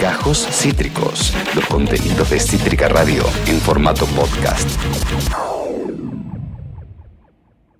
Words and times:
Gajos 0.00 0.46
Cítricos, 0.50 1.32
los 1.54 1.64
contenidos 1.66 2.28
de 2.30 2.38
Cítrica 2.38 2.88
Radio 2.88 3.24
en 3.46 3.58
formato 3.60 4.04
podcast. 4.06 4.68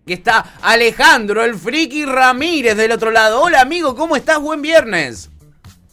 Que 0.06 0.14
está 0.14 0.44
Alejandro, 0.62 1.44
el 1.44 1.54
friki 1.54 2.06
Ramírez 2.06 2.76
del 2.76 2.92
otro 2.92 3.10
lado. 3.10 3.42
Hola 3.42 3.60
amigo, 3.60 3.94
¿cómo 3.94 4.16
estás? 4.16 4.40
Buen 4.40 4.62
viernes. 4.62 5.30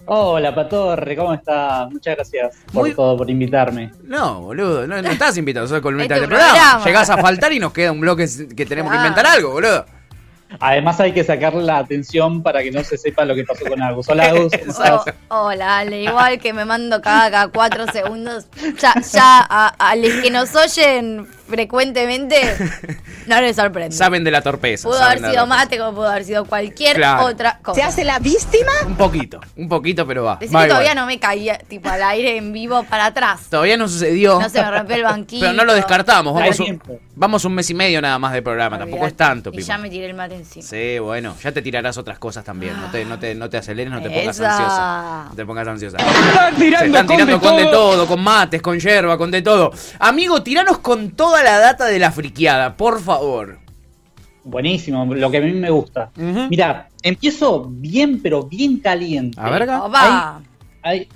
Hola, 0.06 0.56
Patorre, 0.56 1.16
¿cómo 1.18 1.34
estás? 1.34 1.92
Muchas 1.92 2.16
gracias 2.16 2.56
por 2.74 2.84
Muy- 2.88 2.96
todo, 2.96 3.18
por 3.18 3.30
invitarme. 3.30 3.92
No, 4.04 4.42
boludo, 4.42 4.88
no, 4.88 5.02
no 5.02 5.10
estás 5.10 5.38
invitado, 5.38 5.68
sos 5.68 5.82
columnista 5.82 6.16
del 6.16 6.24
programa. 6.26 6.54
programa. 6.54 6.86
Llegás 6.86 7.10
a 7.10 7.18
faltar 7.18 7.52
y 7.54 7.60
nos 7.60 7.74
queda 7.74 7.92
un 7.92 8.00
bloque 8.00 8.28
que 8.56 8.66
tenemos 8.66 8.92
que 8.92 8.98
inventar 8.98 9.26
algo, 9.28 9.52
boludo. 9.52 9.86
Además 10.60 11.00
hay 11.00 11.14
que 11.14 11.24
sacar 11.24 11.54
la 11.54 11.78
atención 11.78 12.42
para 12.42 12.64
que 12.64 12.72
no 12.72 12.84
se 12.84 12.98
sepa 12.98 13.24
lo 13.26 13.36
que 13.36 13.44
pasó 13.44 13.66
con 13.66 13.82
Agus. 13.82 14.10
Hola, 14.10 14.26
Agus. 14.26 14.52
¿cómo 14.52 15.04
Oh, 15.30 15.48
hola, 15.48 15.80
Ale, 15.80 16.04
igual 16.04 16.40
que 16.40 16.54
me 16.54 16.66
mando 16.66 17.02
cada, 17.02 17.30
cada 17.30 17.48
cuatro 17.50 17.86
segundos. 17.88 18.48
Ya, 18.80 18.94
ya 19.00 19.46
a, 19.48 19.68
a 19.68 19.96
los 19.96 20.12
que 20.22 20.32
nos 20.32 20.56
oyen 20.56 21.28
frecuentemente, 21.50 22.56
no 23.28 23.42
les 23.42 23.56
sorprende. 23.56 23.96
Saben 23.96 24.24
de 24.24 24.32
la 24.32 24.42
torpeza. 24.42 24.88
pudo 24.88 25.02
haber 25.02 25.18
sido 25.20 25.30
torpeza. 25.32 25.46
mate, 25.48 25.78
como 25.78 25.94
pudo 25.96 26.08
haber 26.10 26.24
sido 26.26 26.46
cualquier 26.46 26.96
Claro. 26.96 27.26
otra 27.26 27.60
cosa. 27.62 27.76
¿Se 27.80 27.84
hace 27.84 28.04
la 28.06 28.20
víctima? 28.20 28.72
Un 28.86 28.96
poquito, 28.96 29.40
un 29.56 29.68
poquito, 29.70 30.06
pero 30.08 30.24
va. 30.24 30.38
Decí 30.40 30.54
va 30.54 30.64
que 30.64 30.70
todavía 30.70 30.96
no 30.96 31.06
me 31.06 31.20
caía 31.20 31.58
tipo 31.58 31.90
al 31.90 32.02
aire 32.04 32.38
en 32.38 32.54
vivo 32.54 32.84
para 32.84 33.08
atrás. 33.08 33.42
Todavía 33.50 33.78
no 33.78 33.88
sucedió. 33.88 34.40
No 34.40 34.50
se 34.50 34.62
me 34.62 34.72
rompió 34.72 34.96
el 34.96 35.04
banquito. 35.10 35.42
Pero 35.42 35.54
no 35.54 35.66
lo 35.66 35.74
descartamos. 35.74 36.34
Vamos 36.34 36.60
un, 36.60 36.82
vamos 37.16 37.46
un 37.46 37.54
mes 37.56 37.70
y 37.70 37.74
medio 37.74 38.02
nada 38.02 38.18
más 38.20 38.34
de 38.34 38.42
programa. 38.42 38.78
Tampoco 38.78 39.08
es 39.08 39.16
tanto, 39.16 39.50
Y 39.50 39.58
Pipo. 39.58 39.68
ya 39.68 39.78
me 39.78 39.90
tiré 39.90 40.06
el 40.06 40.14
mate 40.14 40.36
encima. 40.36 40.66
Sí, 40.66 41.00
bueno, 41.00 41.36
ya 41.44 41.52
te 41.52 41.62
tirarás 41.62 41.98
otras 41.98 42.20
cosas 42.20 42.44
también. 42.46 42.80
No 42.80 42.90
te, 42.92 43.04
no 43.06 43.18
te, 43.20 43.36
no 43.36 43.50
te 43.50 43.58
aceleres, 43.58 43.92
no 43.92 44.02
te 44.02 44.10
pongas 44.10 44.36
Esa. 44.40 44.52
ansiosa. 44.52 45.26
No 45.30 45.36
te 45.36 45.46
pongas 45.46 45.68
ansiosa. 45.68 45.98
Se 45.98 46.86
están 46.86 47.08
tirando 47.08 47.40
con 47.40 47.58
de 47.58 47.66
todo, 47.66 48.06
con 48.08 48.22
mates, 48.22 48.62
con 48.62 48.80
yerba, 48.80 49.18
con 49.18 49.32
de 49.32 49.42
todo. 49.42 49.72
Amigo, 50.00 50.42
tiranos 50.44 50.80
con 50.80 51.12
toda 51.12 51.39
la 51.44 51.60
data 51.60 51.86
de 51.86 52.00
la 52.00 52.12
friqueada, 52.12 52.76
por 52.78 53.02
favor. 53.02 53.60
Buenísimo, 54.44 55.06
lo 55.06 55.30
que 55.30 55.38
a 55.38 55.42
mí 55.42 55.52
me 55.52 55.70
gusta. 55.70 56.12
Ujú. 56.18 56.48
Mira, 56.50 56.90
empiezo 57.04 57.66
bien, 57.70 58.22
pero 58.22 58.44
bien 58.44 58.78
caliente. 58.80 59.40
A 59.40 59.50
ver. 59.50 59.64
Opa. 59.70 60.42
Hay- 60.82 61.08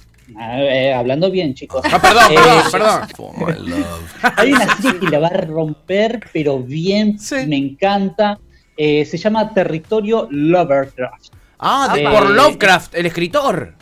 hablando 0.96 1.30
bien, 1.32 1.54
chicos. 1.54 1.82
Ah, 1.92 2.00
perdón, 2.00 2.24
Eh, 2.32 2.36
perdón, 2.72 3.02
perdón. 3.46 3.84
Hay 4.38 4.54
una 4.54 4.78
serie 4.78 5.00
que 5.00 5.10
la 5.10 5.20
va 5.20 5.28
a 5.28 5.38
romper, 5.42 6.20
pero 6.32 6.60
bien, 6.60 7.20
Sí. 7.20 7.36
me 7.48 7.58
encanta. 7.58 8.40
Eh, 8.78 9.06
se 9.06 9.18
llama 9.18 9.54
Territorio 9.54 10.28
Lovercraft. 10.32 11.34
Ah, 11.60 11.94
de- 11.96 12.04
por 12.04 12.30
Lovecraft, 12.30 12.96
el 12.96 13.06
escritor. 13.06 13.76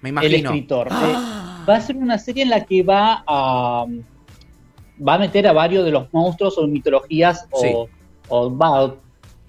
Me 0.00 0.10
imagino. 0.10 0.34
el 0.36 0.44
escritor. 0.44 0.88
Eh, 0.88 1.14
va 1.68 1.76
a 1.76 1.80
ser 1.80 1.96
una 1.96 2.18
serie 2.18 2.42
en 2.44 2.50
la 2.50 2.64
que 2.64 2.82
va 2.82 3.24
a 3.26 3.84
va 5.06 5.14
a 5.14 5.18
meter 5.18 5.46
a 5.46 5.52
varios 5.52 5.84
de 5.84 5.90
los 5.90 6.12
monstruos 6.12 6.56
o 6.58 6.66
mitologías 6.66 7.46
Sí. 7.60 7.68
o, 7.74 7.88
o 8.28 8.56
va 8.56 8.94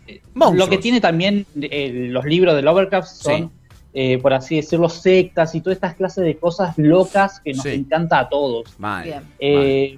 eh, 0.08 0.22
Monstruos. 0.34 0.66
lo 0.66 0.70
que 0.70 0.78
tiene 0.78 1.02
también 1.02 1.46
eh, 1.62 2.08
los 2.10 2.26
libros 2.26 2.56
de 2.56 2.62
Lovecraft 2.62 3.08
son 3.10 3.36
Sí. 3.36 3.50
eh, 3.94 4.18
por 4.20 4.34
así 4.34 4.58
decirlo 4.58 4.90
sectas 4.90 5.56
y 5.56 5.62
todas 5.62 5.78
estas 5.78 5.96
clases 5.96 6.24
de 6.24 6.38
cosas 6.38 6.78
locas 6.78 7.40
que 7.40 7.54
nos 7.54 7.64
Sí. 7.64 7.70
encanta 7.70 8.20
a 8.20 8.30
todos. 8.30 8.78
Mal. 8.80 9.04
Bien. 9.06 9.24
Eh, 9.40 9.98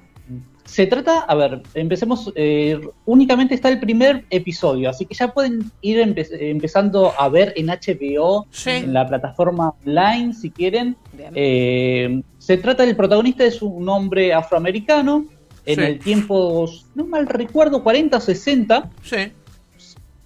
se 0.63 0.85
trata, 0.85 1.21
a 1.21 1.33
ver, 1.33 1.63
empecemos, 1.73 2.31
eh, 2.35 2.79
únicamente 3.07 3.55
está 3.55 3.69
el 3.69 3.79
primer 3.79 4.25
episodio, 4.29 4.91
así 4.91 5.03
que 5.07 5.15
ya 5.15 5.29
pueden 5.33 5.71
ir 5.81 5.97
empe- 5.97 6.27
empezando 6.39 7.11
a 7.17 7.27
ver 7.27 7.53
en 7.55 7.71
HBO, 7.71 8.45
Sí. 8.51 8.69
en 8.69 8.93
la 8.93 9.07
plataforma 9.07 9.73
online, 9.83 10.31
si 10.35 10.51
quieren. 10.51 10.95
Eh, 11.33 12.21
se 12.37 12.57
trata 12.57 12.85
del 12.85 12.95
protagonista, 12.95 13.43
es 13.45 13.63
un 13.63 13.89
hombre 13.89 14.31
afroamericano, 14.31 15.25
en 15.69 15.75
Sí. 15.75 15.81
el 15.81 15.99
tiempo, 15.99 16.69
no 16.95 17.05
mal 17.05 17.27
recuerdo, 17.27 17.83
40 17.83 18.17
o 18.17 18.19
60, 18.19 18.89
Sí, 19.03 19.17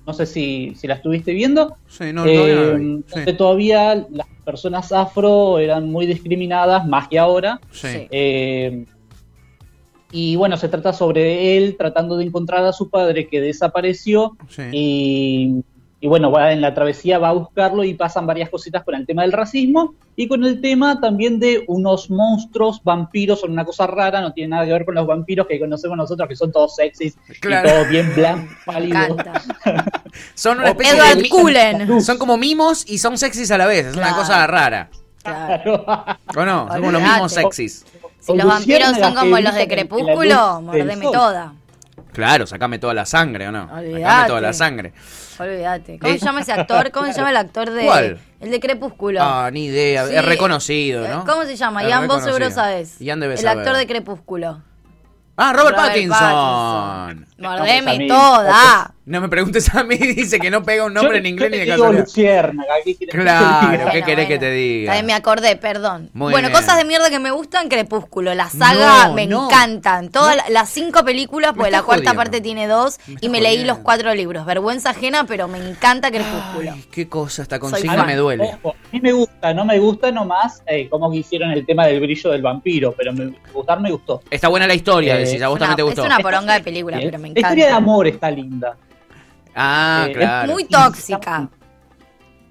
no 0.06 0.14
sé 0.14 0.26
si, 0.26 0.74
si 0.76 0.88
la 0.88 0.96
estuviste 0.96 1.34
viendo, 1.34 1.78
sí, 1.88 2.06
no, 2.14 2.26
no 2.26 2.32
eh. 2.32 3.02
Sí. 3.08 3.16
donde 3.16 3.34
todavía 3.34 4.06
las 4.10 4.28
personas 4.46 4.92
afro 4.92 5.60
eran 5.60 5.90
muy 5.90 6.06
discriminadas, 6.06 6.86
más 6.88 7.08
que 7.08 7.20
ahora. 7.20 7.60
Sí. 7.72 7.88
Sí. 7.88 8.08
Eh, 8.12 8.86
y 10.12 10.36
bueno, 10.36 10.58
se 10.58 10.70
trata 10.70 10.94
sobre 10.94 11.58
él 11.58 11.76
tratando 11.78 12.18
de 12.18 12.26
encontrar 12.26 12.64
a 12.66 12.72
su 12.74 12.90
padre 12.90 13.28
que 13.28 13.42
desapareció 13.42 14.38
sí. 14.48 14.62
y, 14.72 15.64
y 16.04 16.08
bueno, 16.10 16.30
va 16.32 16.52
en 16.52 16.60
la 16.60 16.74
travesía 16.74 17.18
va 17.18 17.30
a 17.30 17.32
buscarlo 17.32 17.82
y 17.86 17.94
pasan 17.94 18.28
varias 18.28 18.50
cositas 18.50 18.84
con 18.84 18.94
el 18.94 19.06
tema 19.06 19.22
del 19.22 19.32
racismo 19.32 19.96
y 20.18 20.28
con 20.28 20.44
el 20.44 20.60
tema 20.60 21.00
también 21.00 21.40
de 21.40 21.64
unos 21.68 22.10
monstruos 22.10 22.84
vampiros, 22.84 23.40
son 23.40 23.52
una 23.52 23.64
cosa 23.64 23.88
rara, 23.88 24.20
no 24.20 24.34
tiene 24.34 24.50
nada 24.50 24.66
que 24.66 24.74
ver 24.74 24.84
con 24.84 24.96
los 24.96 25.08
vampiros 25.08 25.48
que 25.48 25.58
conocemos 25.58 25.96
nosotros, 25.96 26.28
que 26.28 26.36
son 26.36 26.52
todos 26.52 26.76
sexys 26.76 27.16
Claro. 27.40 27.70
y 27.70 27.72
todos 27.72 27.88
bien 27.88 28.14
blancos, 28.14 28.54
pálidos. 28.66 29.16
Son 30.36 30.60
una 30.60 30.72
especie 30.72 30.94
Edward 30.98 31.18
de 31.20 31.30
Cullen. 31.30 32.02
Son 32.02 32.18
como 32.18 32.36
mimos 32.36 32.84
y 32.86 32.98
son 32.98 33.18
sexys 33.18 33.50
a 33.52 33.58
la 33.58 33.66
vez. 33.66 33.86
Es 33.88 33.96
una 33.96 34.14
cosa 34.14 34.46
rara. 34.46 34.90
Claro. 35.24 35.86
¿O 36.36 36.44
no? 36.46 36.68
Son 36.68 36.80
como 36.82 36.92
los 36.92 37.02
mismos 37.02 37.32
sexys. 37.32 37.86
Si 38.20 38.36
los 38.36 38.46
vampiros 38.46 38.98
son 38.98 39.16
como 39.16 39.40
los 39.40 39.56
de 39.56 39.68
Crepúsculo, 39.70 40.62
mordeme 40.62 41.02
sol. 41.02 41.14
toda. 41.14 41.54
Claro, 42.14 42.46
sacame 42.48 42.80
toda 42.80 42.94
la 42.94 43.06
sangre, 43.06 43.48
¿o 43.48 43.52
no? 43.52 43.68
Sacame 43.68 43.90
Olvídate. 43.94 44.28
toda 44.28 44.42
la 44.42 44.54
sangre. 44.54 44.94
Olvídate. 45.40 46.00
¿Cómo 46.00 46.14
Eh, 46.14 46.20
se 46.20 46.26
llama 46.26 46.42
ese 46.42 46.54
actor? 46.54 46.92
¿Cómo 46.92 47.08
se 47.08 47.14
llama 47.14 47.30
el 47.32 47.38
actor 47.38 47.70
de. 47.72 47.86
¿Cuál? 47.86 48.20
El 48.40 48.52
de 48.52 48.60
Crepúsculo. 48.60 49.20
Ah, 49.22 49.50
ni 49.52 49.66
idea. 49.66 50.08
Sí. 50.08 50.16
Es 50.16 50.26
reconocido, 50.26 51.08
¿no? 51.08 51.26
¿Cómo 51.26 51.44
se 51.44 51.56
llama? 51.56 51.84
Ian, 51.84 52.08
vos 52.08 52.24
seguro 52.24 52.50
sabés. 52.52 53.00
Ian 53.00 53.20
debe 53.20 53.34
el 53.34 53.40
saber. 53.40 53.60
actor 53.60 53.78
de 53.78 53.88
Crepúsculo. 53.88 54.62
Ah, 55.36 55.52
Robert, 55.54 55.76
Robert 55.76 55.88
Pattinson. 55.88 56.20
Pattinson. 56.20 57.28
Mordeme 57.40 58.08
toda. 58.08 58.93
No 59.06 59.20
me 59.20 59.28
preguntes 59.28 59.74
a 59.76 59.84
mí, 59.84 59.98
dice 59.98 60.40
que 60.40 60.50
no 60.50 60.64
pega 60.64 60.86
un 60.86 60.94
nombre 60.94 61.18
en 61.18 61.24
Yo- 61.26 61.30
inglés 61.32 61.52
yo 61.52 61.58
ni 61.58 61.66
de 61.66 61.76
digo. 61.76 61.92
Luciérnaga, 61.92 62.74
¿qué 62.86 62.96
querés 62.96 62.98
que 63.00 63.06
te 63.06 63.12
Claro, 63.22 63.72
diga? 63.78 63.92
¿qué 63.92 64.04
querés 64.04 64.28
que 64.30 64.40
te 64.40 64.50
diga? 64.52 64.86
También 64.92 65.06
me 65.08 65.14
acordé, 65.14 65.56
perdón. 65.58 66.10
Muy 66.14 66.32
bueno, 66.32 66.48
bien. 66.48 66.58
cosas 66.62 66.78
de 66.78 66.86
mierda 66.86 67.10
que 67.10 67.20
me 67.20 67.32
gustan, 67.32 67.68
Crepúsculo. 67.68 68.34
La 68.34 68.50
saga 68.50 69.08
No, 69.10 69.14
me 69.14 69.28
no. 69.28 69.48
encantan. 69.48 70.08
Todas 70.10 70.38
la- 70.38 70.46
las 70.50 70.70
cinco 70.70 71.04
películas, 71.04 71.52
porque 71.54 71.70
la 71.72 71.82
cuarta 71.84 72.12
jodiendo. 72.12 72.18
parte 72.18 72.40
tiene 72.40 72.68
dos. 72.68 72.98
Me 73.08 73.18
Y 73.20 73.28
me 73.28 73.42
leí 73.42 73.56
jodiendo. 73.56 73.74
los 73.74 73.84
cuatro 73.84 74.14
libros. 74.16 74.46
Vergüenza 74.46 74.92
ajena, 74.92 75.26
pero 75.26 75.50
me 75.50 75.58
encanta 75.58 76.10
Crepúsculo. 76.10 76.72
Ay, 76.74 76.86
qué 76.90 77.10
cosa, 77.10 77.42
esta 77.42 77.60
consigna 77.60 78.06
me 78.06 78.16
duele. 78.16 78.52
Ojo, 78.64 78.70
a 78.72 78.88
mí 78.94 79.02
me 79.02 79.12
gusta, 79.12 79.54
no 79.54 79.66
me 79.66 79.80
gusta 79.80 80.12
nomás 80.14 80.64
eh, 80.66 80.88
cómo 80.90 81.12
que 81.12 81.18
hicieron 81.18 81.52
el 81.52 81.66
tema 81.66 81.86
del 81.88 82.00
brillo 82.00 82.30
del 82.32 82.42
vampiro, 82.42 82.94
pero 82.98 83.12
me, 83.12 83.34
gustar 83.54 83.82
me 83.82 83.92
gustó. 83.92 84.22
Está 84.32 84.48
buena 84.48 84.66
la 84.66 84.76
historia, 84.76 85.18
Eh, 85.20 85.26
decís, 85.26 85.42
a 85.42 85.50
vos 85.50 85.58
es, 85.58 85.62
una, 85.62 85.68
también 85.68 85.76
te 85.76 85.82
es 85.92 85.98
gustó. 85.98 86.04
una 86.06 86.20
poronga 86.20 86.54
de 86.54 86.62
película, 86.62 86.98
Eh, 87.00 87.02
pero 87.08 87.20
me 87.20 87.30
La 87.32 87.40
historia 87.40 87.66
de 87.66 87.72
encanta. 87.72 87.76
amor 87.78 88.08
está 88.08 88.32
linda. 88.32 88.78
Ah, 89.56 90.08
Eh, 90.10 90.14
claro. 90.14 90.52
Muy 90.52 90.66
tóxica. 90.66 91.50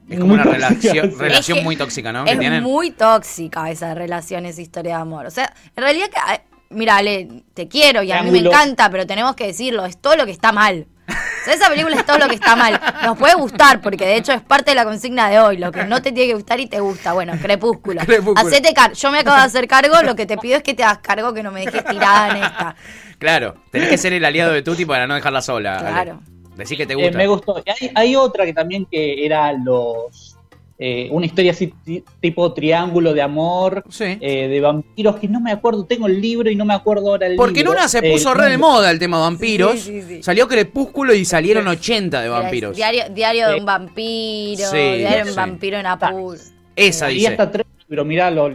Es 0.09 0.21
como 0.21 0.35
una 0.35 0.45
relación, 0.45 1.11
sí. 1.11 1.17
relación 1.17 1.59
Es 1.59 1.63
que 1.63 1.65
muy 1.65 1.77
tóxica, 1.77 2.13
¿no? 2.13 2.27
Es 2.27 2.63
muy 2.63 2.91
tóxica 2.91 3.71
esa 3.71 3.95
relación, 3.95 4.47
esa 4.47 4.61
historia 4.61 4.97
de 4.97 5.03
amor. 5.03 5.27
O 5.27 5.31
sea, 5.31 5.55
en 5.75 5.83
realidad, 5.83 6.09
que, 6.11 6.43
mira, 6.71 6.97
Ale, 6.97 7.45
te 7.55 7.69
quiero 7.69 8.03
y 8.03 8.13
a 8.13 8.23
mí 8.23 8.31
me 8.31 8.39
encanta, 8.39 8.91
pero 8.91 9.07
tenemos 9.07 9.35
que 9.37 9.47
decirlo, 9.47 9.87
es 9.87 9.99
todo 9.99 10.17
lo 10.17 10.27
que 10.27 10.33
está 10.33 10.53
mal. 10.53 10.87
O 11.09 11.45
sea, 11.45 11.55
esa 11.55 11.69
película 11.69 11.97
es 11.97 12.07
todo 12.07 12.19
lo 12.19 12.29
que 12.29 12.37
está 12.37 12.55
mal. 12.55 12.81
Nos 13.05 13.19
puede 13.19 13.35
gustar, 13.35 13.81
porque 13.81 14.05
de 14.07 14.17
hecho 14.17 14.33
es 14.33 14.43
parte 14.43 14.71
de 14.71 14.75
la 14.77 14.85
consigna 14.85 15.29
de 15.29 15.41
hoy. 15.41 15.57
Lo 15.57 15.73
que 15.73 15.85
no 15.85 16.01
te 16.01 16.13
tiene 16.13 16.29
que 16.29 16.35
gustar 16.35 16.61
y 16.61 16.67
te 16.67 16.79
gusta. 16.79 17.13
Bueno, 17.15 17.33
Crepúsculo. 17.41 18.01
Crepúsculo. 18.07 18.49
Hacete 18.49 18.73
cargo. 18.73 18.95
Yo 18.95 19.11
me 19.11 19.19
acabo 19.19 19.37
de 19.37 19.43
hacer 19.43 19.67
cargo, 19.67 20.03
lo 20.03 20.15
que 20.15 20.25
te 20.25 20.37
pido 20.39 20.57
es 20.57 20.63
que 20.63 20.75
te 20.75 20.85
hagas 20.85 20.99
cargo, 20.99 21.35
que 21.35 21.43
no 21.43 21.51
me 21.51 21.65
dejes 21.65 21.85
tirada 21.85 22.31
en 22.31 22.37
esta. 22.45 22.77
Claro, 23.19 23.57
tenés 23.71 23.89
que 23.89 23.99
ser 23.99 24.13
el 24.13 24.25
aliado 24.25 24.53
de 24.53 24.63
Tuti 24.63 24.85
para 24.85 25.07
no 25.07 25.15
dejarla 25.15 25.43
sola. 25.43 25.79
Ale. 25.79 26.15
Decí 26.57 26.77
que 26.77 26.87
te 26.87 26.93
Eh, 26.95 26.97
gusta. 26.97 27.17
me 27.19 27.27
gustó. 27.27 27.63
Y 27.65 27.71
hay, 27.71 27.91
hay 27.95 28.17
otra 28.17 28.45
que 28.45 28.53
también 28.53 28.87
que 28.91 29.25
era 29.25 29.53
los 29.53 30.37
eh, 30.85 31.07
una 31.13 31.27
historia 31.27 31.53
así 31.53 31.73
ti- 31.85 32.03
tipo 32.21 32.53
triángulo 32.53 33.15
de 33.15 33.23
amor, 33.23 33.85
Sí. 33.89 34.19
eh, 34.21 34.49
de 34.49 34.61
vampiros, 34.61 35.15
que 35.17 35.29
no 35.29 35.39
me 35.41 35.53
acuerdo, 35.53 35.85
tengo 35.85 36.09
el 36.09 36.21
libro 36.21 36.51
y 36.51 36.57
no 36.57 36.65
me 36.65 36.75
acuerdo 36.75 37.11
ahora 37.11 37.29
el 37.29 37.37
Porque 37.37 37.61
en 37.61 37.67
libro. 37.67 37.73
una 37.79 37.87
se 37.87 37.99
Eh, 37.99 38.11
puso 38.11 38.35
re 38.35 38.51
de 38.51 38.59
moda 38.59 38.91
el 38.91 38.99
tema 38.99 39.21
vampiros. 39.21 39.79
Sí, 39.79 40.01
sí, 40.01 40.09
sí. 40.09 40.23
Salió 40.25 40.49
Crepúsculo 40.49 41.15
y 41.15 41.25
salieron 41.25 41.69
80 41.69 42.21
de 42.21 42.29
vampiros. 42.29 42.75
Diario, 42.75 43.05
diario 43.11 43.51
de 43.51 43.61
un 43.61 43.67
vampiro, 43.67 44.69
Sí, 44.71 44.77
diario 44.77 45.25
de 45.25 45.31
un 45.31 45.37
vampiro 45.37 45.79
en 45.79 45.87
Apur. 45.87 46.37
Esa 46.75 47.13
Y 47.13 47.15
dice. 47.17 47.29
hasta 47.29 47.51
tres, 47.53 47.67
pero 47.89 48.05
mirá, 48.05 48.29
lo, 48.33 48.49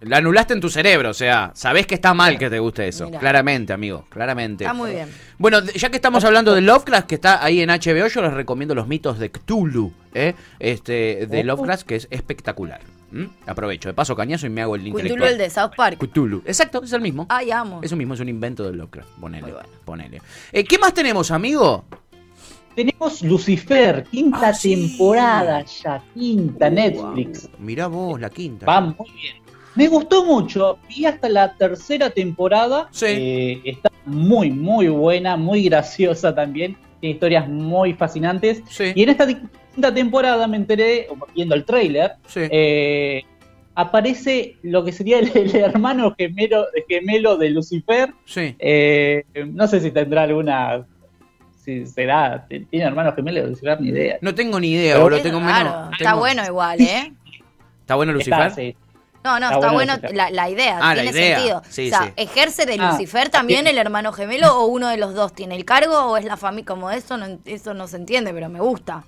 La 0.00 0.18
anulaste 0.18 0.54
en 0.54 0.60
tu 0.60 0.70
cerebro, 0.70 1.10
o 1.10 1.14
sea, 1.14 1.50
sabés 1.54 1.86
que 1.86 1.96
está 1.96 2.14
mal 2.14 2.38
que 2.38 2.48
te 2.48 2.60
guste 2.60 2.86
eso. 2.86 3.06
Mirá. 3.06 3.18
Claramente, 3.18 3.72
amigo, 3.72 4.04
claramente. 4.08 4.62
Está 4.64 4.72
muy 4.72 4.92
bien. 4.92 5.08
Bueno, 5.38 5.60
ya 5.64 5.90
que 5.90 5.96
estamos 5.96 6.24
hablando 6.24 6.54
de 6.54 6.60
Lovecraft, 6.60 7.06
que 7.08 7.16
está 7.16 7.42
ahí 7.44 7.60
en 7.60 7.68
HBO, 7.70 8.06
yo 8.06 8.22
les 8.22 8.32
recomiendo 8.32 8.76
los 8.76 8.86
mitos 8.86 9.18
de 9.18 9.30
Cthulhu, 9.32 9.92
¿eh? 10.14 10.34
este, 10.60 11.26
de. 11.26 11.42
Lovecraft, 11.42 11.82
que 11.84 11.96
es 11.96 12.06
espectacular. 12.12 12.80
¿Mm? 13.10 13.24
Aprovecho, 13.46 13.88
de 13.88 13.94
paso 13.94 14.14
cañazo 14.14 14.46
y 14.46 14.50
me 14.50 14.60
hago 14.62 14.76
el 14.76 14.82
Cthulhu 14.82 14.98
intelectual. 15.00 15.32
el 15.32 15.38
de 15.38 15.50
South 15.50 15.72
Park. 15.76 15.98
Cthulhu, 15.98 16.42
exacto, 16.46 16.80
es 16.84 16.92
el 16.92 17.00
mismo. 17.00 17.26
Ay, 17.28 17.50
amo. 17.50 17.80
Eso 17.82 17.96
mismo, 17.96 18.14
es 18.14 18.20
un 18.20 18.28
invento 18.28 18.70
de 18.70 18.76
Lovecraft. 18.76 19.08
Ponele, 19.18 19.50
bueno. 19.50 19.68
ponele. 19.84 20.22
Eh, 20.52 20.62
¿Qué 20.62 20.78
más 20.78 20.94
tenemos, 20.94 21.30
amigo? 21.32 21.84
tenemos 22.76 23.22
Lucifer, 23.22 24.04
quinta 24.04 24.50
Ah, 24.50 24.54
sí. 24.54 24.76
temporada 24.76 25.64
ya, 25.64 26.00
quinta 26.14 26.68
Uh, 26.68 26.70
Netflix. 26.70 27.48
Mirá 27.58 27.88
vos, 27.88 28.20
la 28.20 28.30
quinta. 28.30 28.64
Va 28.66 28.80
muy 28.80 29.10
bien. 29.16 29.34
Me 29.78 29.86
gustó 29.86 30.24
mucho, 30.24 30.78
vi 30.88 31.06
hasta 31.06 31.28
la 31.28 31.54
tercera 31.54 32.10
temporada. 32.10 32.88
Sí. 32.90 33.06
Eh, 33.08 33.60
está 33.64 33.90
muy, 34.04 34.50
muy 34.50 34.88
buena, 34.88 35.36
muy 35.36 35.62
graciosa 35.68 36.34
también. 36.34 36.76
Tiene 37.00 37.14
historias 37.14 37.48
muy 37.48 37.94
fascinantes. 37.94 38.60
Sí, 38.68 38.90
Y 38.96 39.04
en 39.04 39.10
esta 39.10 39.24
quinta 39.26 39.94
temporada 39.94 40.48
me 40.48 40.56
enteré, 40.56 41.06
viendo 41.32 41.54
el 41.54 41.64
tráiler, 41.64 42.14
sí. 42.26 42.40
eh, 42.50 43.22
aparece 43.76 44.56
lo 44.64 44.84
que 44.84 44.90
sería 44.90 45.20
el, 45.20 45.30
el 45.36 45.54
hermano 45.54 46.12
gemelo, 46.18 46.66
gemelo 46.88 47.36
de 47.36 47.50
Lucifer. 47.50 48.12
sí. 48.24 48.56
Eh, 48.58 49.22
no 49.52 49.68
sé 49.68 49.78
si 49.80 49.92
tendrá 49.92 50.24
alguna. 50.24 50.84
Si 51.64 51.86
será. 51.86 52.46
¿Tiene 52.48 52.66
hermanos 52.84 53.14
gemelos 53.14 53.44
de 53.44 53.50
Lucifer? 53.50 53.80
Ni 53.80 53.90
idea. 53.90 54.18
No 54.22 54.34
tengo 54.34 54.58
ni 54.58 54.72
idea, 54.72 54.94
Pero 54.94 55.04
boludo. 55.04 55.22
Tengo 55.22 55.38
menos. 55.40 55.92
Está 55.92 56.10
tengo- 56.10 56.18
bueno 56.18 56.42
igual, 56.44 56.80
¿eh? 56.94 57.12
¿Está 57.82 57.94
bueno 57.94 58.12
Lucifer? 58.12 58.40
Está, 58.40 58.50
sí. 58.54 58.74
No, 59.24 59.40
no, 59.40 59.46
Está 59.46 59.56
está, 59.56 59.72
bueno 59.72 59.94
la, 60.12 60.30
la 60.30 60.48
idea, 60.48 60.78
Ah, 60.80 60.94
la 60.94 61.02
tiene 61.02 61.18
idea. 61.18 61.36
sentido. 61.36 61.62
Sí, 61.68 61.86
o 61.86 61.90
sea, 61.90 62.06
sí. 62.06 62.12
¿ejerce 62.16 62.66
de 62.66 62.76
Ah, 62.78 62.92
Lucifer 62.92 63.28
también 63.30 63.66
el 63.66 63.76
hermano 63.78 64.12
gemelo 64.12 64.58
o 64.60 64.66
uno 64.66 64.88
de 64.88 64.96
los 64.96 65.14
dos 65.14 65.32
tiene 65.34 65.56
el 65.56 65.64
cargo 65.64 65.96
o 66.12 66.16
es 66.16 66.24
la 66.24 66.36
familia 66.36 66.66
como 66.66 66.90
eso? 66.90 67.16
No, 67.16 67.26
eso 67.44 67.74
no 67.74 67.88
se 67.88 67.96
entiende, 67.96 68.32
pero 68.32 68.48
me 68.48 68.60
gusta. 68.60 69.04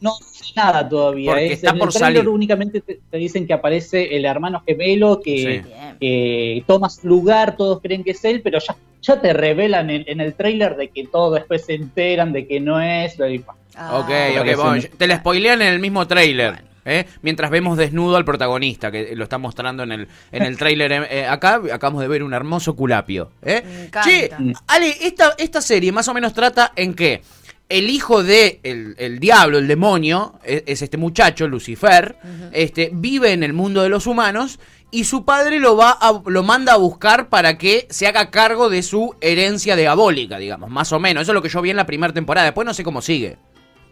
No 0.00 0.12
sé 0.14 0.44
nada 0.56 0.88
todavía. 0.88 1.30
Porque 1.30 1.46
es- 1.48 1.52
está 1.52 1.70
en 1.72 1.78
por 1.78 1.88
el 1.88 1.94
tráiler 1.94 2.16
salir. 2.22 2.28
únicamente 2.30 2.80
te, 2.80 3.00
te 3.10 3.16
dicen 3.18 3.46
que 3.46 3.52
aparece 3.52 4.16
el 4.16 4.24
hermano 4.24 4.62
gemelo 4.66 5.20
que, 5.20 5.62
Sí. 5.64 5.70
Que 6.00 6.64
toma 6.66 6.88
su 6.88 7.06
lugar, 7.06 7.56
todos 7.56 7.82
creen 7.82 8.02
que 8.02 8.12
es 8.12 8.24
él, 8.24 8.40
pero 8.40 8.58
ya, 8.60 8.74
ya 9.02 9.20
te 9.20 9.34
revelan 9.34 9.90
en, 9.90 10.04
en 10.06 10.20
el 10.22 10.32
tráiler 10.32 10.74
de 10.76 10.88
que 10.88 11.06
todo 11.06 11.32
después 11.32 11.66
se 11.66 11.74
enteran 11.74 12.32
de 12.32 12.46
que 12.46 12.58
no 12.60 12.80
es. 12.80 13.14
y- 13.18 13.44
Ah, 13.76 13.98
Ok, 13.98 14.10
ok, 14.40 14.56
bueno, 14.56 14.82
te 14.96 15.06
la 15.06 15.18
spoilean 15.18 15.60
en 15.60 15.68
el 15.74 15.78
mismo 15.80 16.06
tráiler. 16.06 16.52
Bueno. 16.54 16.69
¿Eh? 16.84 17.06
Mientras 17.22 17.50
vemos 17.50 17.76
desnudo 17.76 18.16
al 18.16 18.24
protagonista, 18.24 18.90
que 18.90 19.14
lo 19.14 19.24
está 19.24 19.38
mostrando 19.38 19.82
en 19.82 19.92
el, 19.92 20.08
en 20.32 20.42
el 20.42 20.56
tráiler. 20.56 20.92
eh, 21.10 21.26
acá 21.26 21.60
acabamos 21.72 22.02
de 22.02 22.08
ver 22.08 22.22
un 22.22 22.34
hermoso 22.34 22.74
culapio. 22.76 23.30
¿eh? 23.42 23.62
Me 23.64 23.84
encanta. 23.86 24.02
Che, 24.08 24.30
Ale, 24.66 24.96
esta, 25.02 25.34
esta 25.38 25.60
serie 25.60 25.92
más 25.92 26.08
o 26.08 26.14
menos 26.14 26.32
trata 26.34 26.72
en 26.76 26.94
que 26.94 27.22
el 27.68 27.88
hijo 27.88 28.24
de 28.24 28.58
el, 28.64 28.94
el 28.98 29.20
diablo, 29.20 29.58
el 29.58 29.68
demonio, 29.68 30.34
es, 30.44 30.64
es 30.66 30.82
este 30.82 30.96
muchacho, 30.96 31.46
Lucifer, 31.46 32.16
este, 32.52 32.90
vive 32.92 33.32
en 33.32 33.42
el 33.44 33.52
mundo 33.52 33.82
de 33.82 33.88
los 33.88 34.06
humanos 34.08 34.58
y 34.90 35.04
su 35.04 35.24
padre 35.24 35.60
lo 35.60 35.76
va 35.76 35.92
a- 35.92 36.20
lo 36.26 36.42
manda 36.42 36.72
a 36.72 36.76
buscar 36.76 37.28
para 37.28 37.56
que 37.58 37.86
se 37.88 38.08
haga 38.08 38.28
cargo 38.32 38.70
de 38.70 38.82
su 38.82 39.14
herencia 39.20 39.76
diabólica, 39.76 40.36
digamos, 40.38 40.68
más 40.68 40.90
o 40.92 40.98
menos. 40.98 41.22
Eso 41.22 41.30
es 41.30 41.34
lo 41.34 41.42
que 41.42 41.48
yo 41.48 41.62
vi 41.62 41.70
en 41.70 41.76
la 41.76 41.86
primera 41.86 42.12
temporada. 42.12 42.46
Después 42.46 42.66
no 42.66 42.74
sé 42.74 42.82
cómo 42.82 43.00
sigue. 43.00 43.36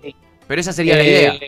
Sí. 0.03 0.13
Pero 0.49 0.61
esa 0.61 0.73
sería 0.73 0.97
la 0.97 1.03
Eh, 1.05 1.07
idea. 1.09 1.39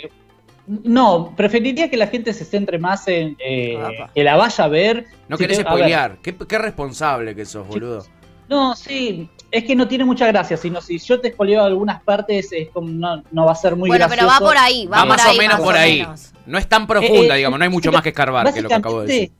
No, 0.84 1.34
preferiría 1.36 1.90
que 1.90 1.96
la 1.96 2.06
gente 2.06 2.32
se 2.32 2.44
centre 2.44 2.78
más 2.78 3.08
en 3.08 3.36
eh, 3.44 3.76
Apa. 3.76 4.12
que 4.14 4.22
la 4.22 4.36
vaya 4.36 4.64
a 4.64 4.68
ver. 4.68 5.06
No 5.28 5.36
Si 5.36 5.42
querés 5.42 5.58
te- 5.58 5.64
spoilear. 5.64 6.18
¿Qué, 6.22 6.34
qué 6.36 6.58
responsable 6.58 7.34
que 7.34 7.44
sos, 7.44 7.66
boludo. 7.66 8.04
No, 8.48 8.74
sí, 8.76 9.28
es 9.50 9.64
que 9.64 9.74
no 9.76 9.86
tiene 9.88 10.04
mucha 10.04 10.26
gracia, 10.26 10.56
sino 10.56 10.80
si 10.80 10.98
yo 10.98 11.20
te 11.20 11.30
spoileo 11.32 11.62
algunas 11.64 12.02
partes, 12.02 12.52
es 12.52 12.68
como 12.70 12.88
no, 12.88 13.22
no 13.30 13.44
va 13.46 13.52
a 13.52 13.54
ser 13.56 13.74
muy 13.76 13.88
bueno, 13.88 14.06
gracioso. 14.08 14.28
pero 14.28 14.44
va 14.44 14.48
por 14.48 14.58
ahí, 14.58 14.86
va, 14.86 14.96
Va 14.98 15.02
por 15.02 15.08
más 15.08 15.26
ahí, 15.26 15.36
o 15.36 15.38
menos 15.40 15.58
más 15.58 15.64
por 15.66 15.76
ahí. 15.76 15.98
menos. 16.00 16.32
No 16.46 16.58
es 16.58 16.68
tan 16.68 16.86
profunda, 16.86 17.16
Eh, 17.20 17.34
eh, 17.34 17.36
digamos. 17.38 17.58
No 17.58 17.64
hay 17.64 17.70
mucho 17.70 17.90
más 17.92 18.02
que 18.02 18.08
escarbar 18.10 18.52
que 18.52 18.60
lo 18.62 18.68
que 18.68 18.74
acabo 18.74 19.00
de 19.02 19.06
decir. 19.06 19.32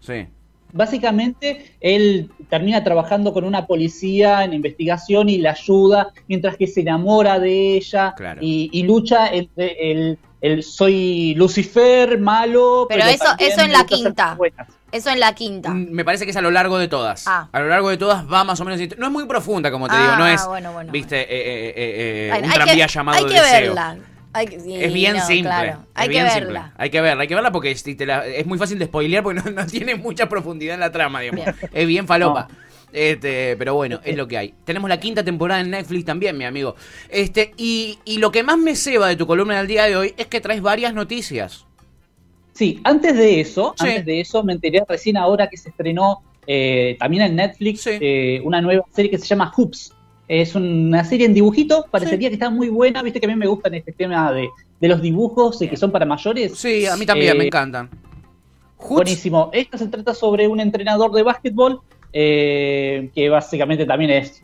Sí. 0.00 0.26
Básicamente, 0.72 1.74
él 1.80 2.30
termina 2.48 2.82
trabajando 2.84 3.32
con 3.32 3.44
una 3.44 3.66
policía 3.66 4.44
en 4.44 4.52
investigación 4.54 5.28
y 5.28 5.38
la 5.38 5.50
ayuda, 5.52 6.12
mientras 6.28 6.56
que 6.56 6.66
se 6.66 6.82
enamora 6.82 7.38
de 7.40 7.76
ella 7.76 8.14
Claro. 8.16 8.40
y, 8.42 8.70
y 8.72 8.84
lucha 8.84 9.28
entre 9.34 9.90
el, 9.90 10.18
el 10.40 10.62
soy 10.62 11.34
Lucifer, 11.34 12.18
malo. 12.18 12.86
Pero 12.88 13.04
Pero, 13.04 13.14
eso- 13.14 13.34
eso 13.38 13.60
en 13.62 13.72
la 13.72 13.84
quinta. 13.84 14.36
Eso 14.92 15.10
en 15.10 15.20
la 15.20 15.34
quinta. 15.34 15.70
Me 15.70 16.04
parece 16.04 16.24
que 16.24 16.32
es 16.32 16.36
a 16.36 16.40
lo 16.40 16.50
largo 16.50 16.76
de 16.78 16.88
todas. 16.88 17.24
Ah. 17.28 17.48
A 17.52 17.60
lo 17.60 17.68
largo 17.68 17.90
de 17.90 17.96
todas 17.96 18.24
va 18.30 18.42
más 18.44 18.58
o 18.60 18.64
menos. 18.64 18.80
No 18.98 19.06
es 19.06 19.12
muy 19.12 19.26
profunda, 19.26 19.70
como 19.70 19.86
te 19.88 19.94
Ah, 19.96 20.00
digo. 20.02 20.16
No 20.16 20.26
es, 20.26 20.44
bueno, 20.46 20.72
bueno, 20.72 20.90
viste, 20.90 21.20
eh, 21.20 21.26
eh, 21.30 21.68
eh, 21.68 21.72
eh, 21.76 22.28
Bueno, 22.30 22.46
un 22.48 22.52
tranvía 22.52 22.86
que, 22.86 22.92
llamado 22.92 23.18
hay 23.18 23.24
que 23.24 23.40
deseo. 23.40 23.50
verla. 23.74 23.96
Hay 24.32 24.46
que- 24.46 24.60
sí, 24.60 24.74
Es 24.76 24.92
bien 24.92 25.16
no, 25.16 25.26
simple. 25.26 25.42
claro. 25.50 25.70
es 25.70 25.76
Hay 25.94 26.06
que 26.06 26.10
bien 26.12 26.24
verla. 26.24 26.38
simple. 26.40 26.60
Hay 26.78 26.90
que 26.90 27.00
verla, 27.00 27.22
hay 27.22 27.28
que 27.28 27.34
verla 27.34 27.52
porque 27.52 27.74
si 27.76 27.94
te 27.96 28.06
la- 28.06 28.26
es 28.26 28.46
muy 28.46 28.58
fácil 28.58 28.78
de 28.78 28.86
spoilear 28.86 29.22
porque 29.24 29.40
no, 29.44 29.50
no 29.50 29.66
tiene 29.66 29.94
mucha 29.96 30.28
profundidad 30.28 30.74
en 30.74 30.80
la 30.80 30.90
trama, 30.92 31.20
digamos. 31.20 31.44
Bien. 31.44 31.56
Es 31.72 31.86
bien 31.86 32.06
falopa. 32.06 32.46
No. 32.48 32.69
Este, 32.92 33.56
pero 33.56 33.74
bueno, 33.74 34.00
es 34.04 34.16
lo 34.16 34.26
que 34.26 34.36
hay. 34.38 34.54
Tenemos 34.64 34.88
la 34.88 34.98
quinta 34.98 35.24
temporada 35.24 35.60
en 35.60 35.70
Netflix 35.70 36.04
también, 36.04 36.36
mi 36.36 36.44
amigo. 36.44 36.74
Este, 37.08 37.52
y, 37.56 37.98
y 38.04 38.18
lo 38.18 38.30
que 38.32 38.42
más 38.42 38.58
me 38.58 38.74
ceba 38.76 39.08
de 39.08 39.16
tu 39.16 39.26
columna 39.26 39.58
del 39.58 39.66
día 39.66 39.84
de 39.84 39.96
hoy 39.96 40.14
es 40.16 40.26
que 40.26 40.40
traes 40.40 40.60
varias 40.62 40.92
noticias. 40.94 41.66
Sí, 42.52 42.80
antes 42.84 43.16
de 43.16 43.40
eso, 43.40 43.74
Sí. 43.78 43.86
antes 43.88 44.04
de 44.06 44.20
eso, 44.20 44.42
me 44.44 44.52
enteré 44.52 44.82
recién 44.88 45.16
ahora 45.16 45.48
que 45.48 45.56
se 45.56 45.70
estrenó 45.70 46.22
eh, 46.46 46.96
también 46.98 47.22
en 47.22 47.36
Netflix 47.36 47.82
Sí. 47.82 47.90
eh, 48.00 48.40
una 48.44 48.60
nueva 48.60 48.84
serie 48.92 49.10
que 49.10 49.18
se 49.18 49.26
llama 49.26 49.52
Hoops. 49.56 49.92
Es 50.26 50.54
una 50.54 51.04
serie 51.04 51.26
en 51.26 51.34
dibujito, 51.34 51.86
parecería 51.90 52.28
que 52.28 52.34
está 52.34 52.50
muy 52.50 52.68
buena, 52.68 53.02
viste 53.02 53.20
que 53.20 53.26
a 53.26 53.28
mí 53.28 53.36
me 53.36 53.46
gustan 53.46 53.74
este 53.74 53.92
tema 53.92 54.32
de, 54.32 54.48
de 54.80 54.88
los 54.88 55.00
dibujos 55.00 55.60
eh, 55.62 55.68
que 55.68 55.76
son 55.76 55.90
para 55.92 56.04
mayores. 56.06 56.56
Sí, 56.58 56.86
a 56.86 56.96
mí 56.96 57.06
también, 57.06 57.34
Eh, 57.36 57.38
me 57.38 57.46
encantan. 57.46 57.88
Hoots- 58.78 58.88
Buenísimo. 58.94 59.50
Esto 59.52 59.76
se 59.78 59.86
trata 59.88 60.14
sobre 60.14 60.48
un 60.48 60.58
entrenador 60.60 61.12
de 61.12 61.22
básquetbol 61.22 61.80
eh, 62.12 63.10
que 63.14 63.28
básicamente 63.28 63.86
también 63.86 64.10
es 64.10 64.42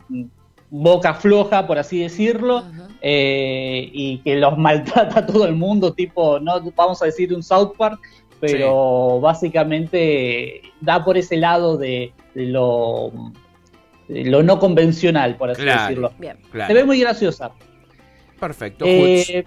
boca 0.69 1.13
floja, 1.13 1.65
por 1.65 1.77
así 1.77 1.99
decirlo, 1.99 2.63
eh, 3.01 3.89
y 3.91 4.19
que 4.19 4.35
los 4.35 4.57
maltrata 4.57 5.19
a 5.19 5.25
todo 5.25 5.45
el 5.45 5.55
mundo, 5.55 5.93
tipo, 5.93 6.39
no 6.39 6.59
vamos 6.75 7.01
a 7.01 7.05
decir 7.05 7.33
un 7.33 7.43
South 7.43 7.73
Park, 7.77 7.99
pero 8.39 9.19
básicamente 9.19 10.61
da 10.81 11.03
por 11.03 11.17
ese 11.17 11.37
lado 11.37 11.77
de, 11.77 12.13
lo, 12.35 13.11
de 14.07 14.25
lo 14.25 14.43
no 14.43 14.59
convencional, 14.59 15.35
por 15.37 15.49
así 15.51 15.63
Claro. 15.63 15.81
decirlo. 15.83 16.11
Bien. 16.19 16.37
Claro. 16.51 16.67
Se 16.67 16.73
ve 16.73 16.83
muy 16.85 16.99
graciosa. 16.99 17.51
Perfecto. 18.39 18.85
Eh, 18.87 19.45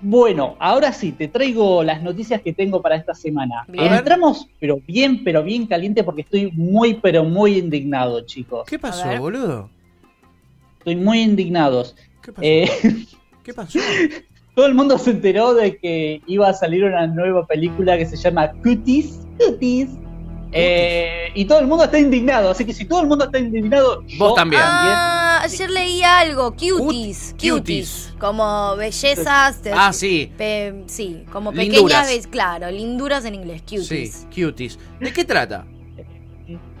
bueno, 0.00 0.56
ahora 0.58 0.92
sí, 0.92 1.12
te 1.12 1.28
traigo 1.28 1.82
las 1.82 2.02
noticias 2.02 2.42
que 2.42 2.52
tengo 2.52 2.82
para 2.82 2.96
esta 2.96 3.14
semana. 3.14 3.64
Bien. 3.68 3.92
Entramos, 3.92 4.46
pero 4.60 4.78
bien, 4.86 5.24
pero 5.24 5.42
bien 5.42 5.66
caliente 5.66 6.04
porque 6.04 6.22
estoy 6.22 6.52
muy, 6.52 6.94
pero 6.94 7.24
muy 7.24 7.58
indignado, 7.58 8.20
chicos. 8.22 8.66
¿Qué 8.66 8.78
pasó, 8.78 9.08
boludo? 9.18 9.70
Estoy 10.78 10.96
muy 10.96 11.20
indignados. 11.20 11.96
¿Qué 12.22 12.32
pasó? 12.32 12.46
Eh, 12.46 12.70
¿Qué 13.42 13.54
pasó? 13.54 13.78
todo 14.56 14.66
el 14.66 14.74
mundo 14.74 14.96
se 14.98 15.10
enteró 15.10 15.54
de 15.54 15.76
que 15.76 16.22
iba 16.26 16.48
a 16.48 16.54
salir 16.54 16.82
una 16.84 17.06
nueva 17.06 17.46
película 17.46 17.98
que 17.98 18.06
se 18.06 18.16
llama 18.16 18.52
Cuties. 18.62 19.20
Cuties. 19.38 19.90
Eh, 20.52 21.30
y 21.34 21.44
todo 21.44 21.58
el 21.58 21.66
mundo 21.66 21.84
está 21.84 21.98
indignado, 21.98 22.50
así 22.50 22.64
que 22.64 22.72
si 22.72 22.86
todo 22.86 23.02
el 23.02 23.08
mundo 23.08 23.26
está 23.26 23.38
indignado, 23.38 24.02
yo 24.06 24.32
también. 24.32 24.62
Ah, 24.64 25.15
ayer 25.54 25.70
leí 25.70 26.02
algo, 26.02 26.52
cuties, 26.52 27.34
Cut- 27.34 27.50
cuties, 27.50 27.52
cuties. 27.52 28.14
como 28.18 28.76
bellezas, 28.76 29.62
de- 29.62 29.72
Ah, 29.72 29.92
sí. 29.92 30.30
pe- 30.36 30.82
sí, 30.86 31.24
como 31.32 31.52
Linduras. 31.52 32.06
pequeñas, 32.06 32.26
claro, 32.26 32.70
linduras 32.70 33.24
en 33.24 33.34
inglés, 33.34 33.62
cuties. 33.62 34.26
Sí, 34.30 34.42
cuties. 34.44 34.78
¿De 35.00 35.12
qué 35.12 35.24
trata? 35.24 35.66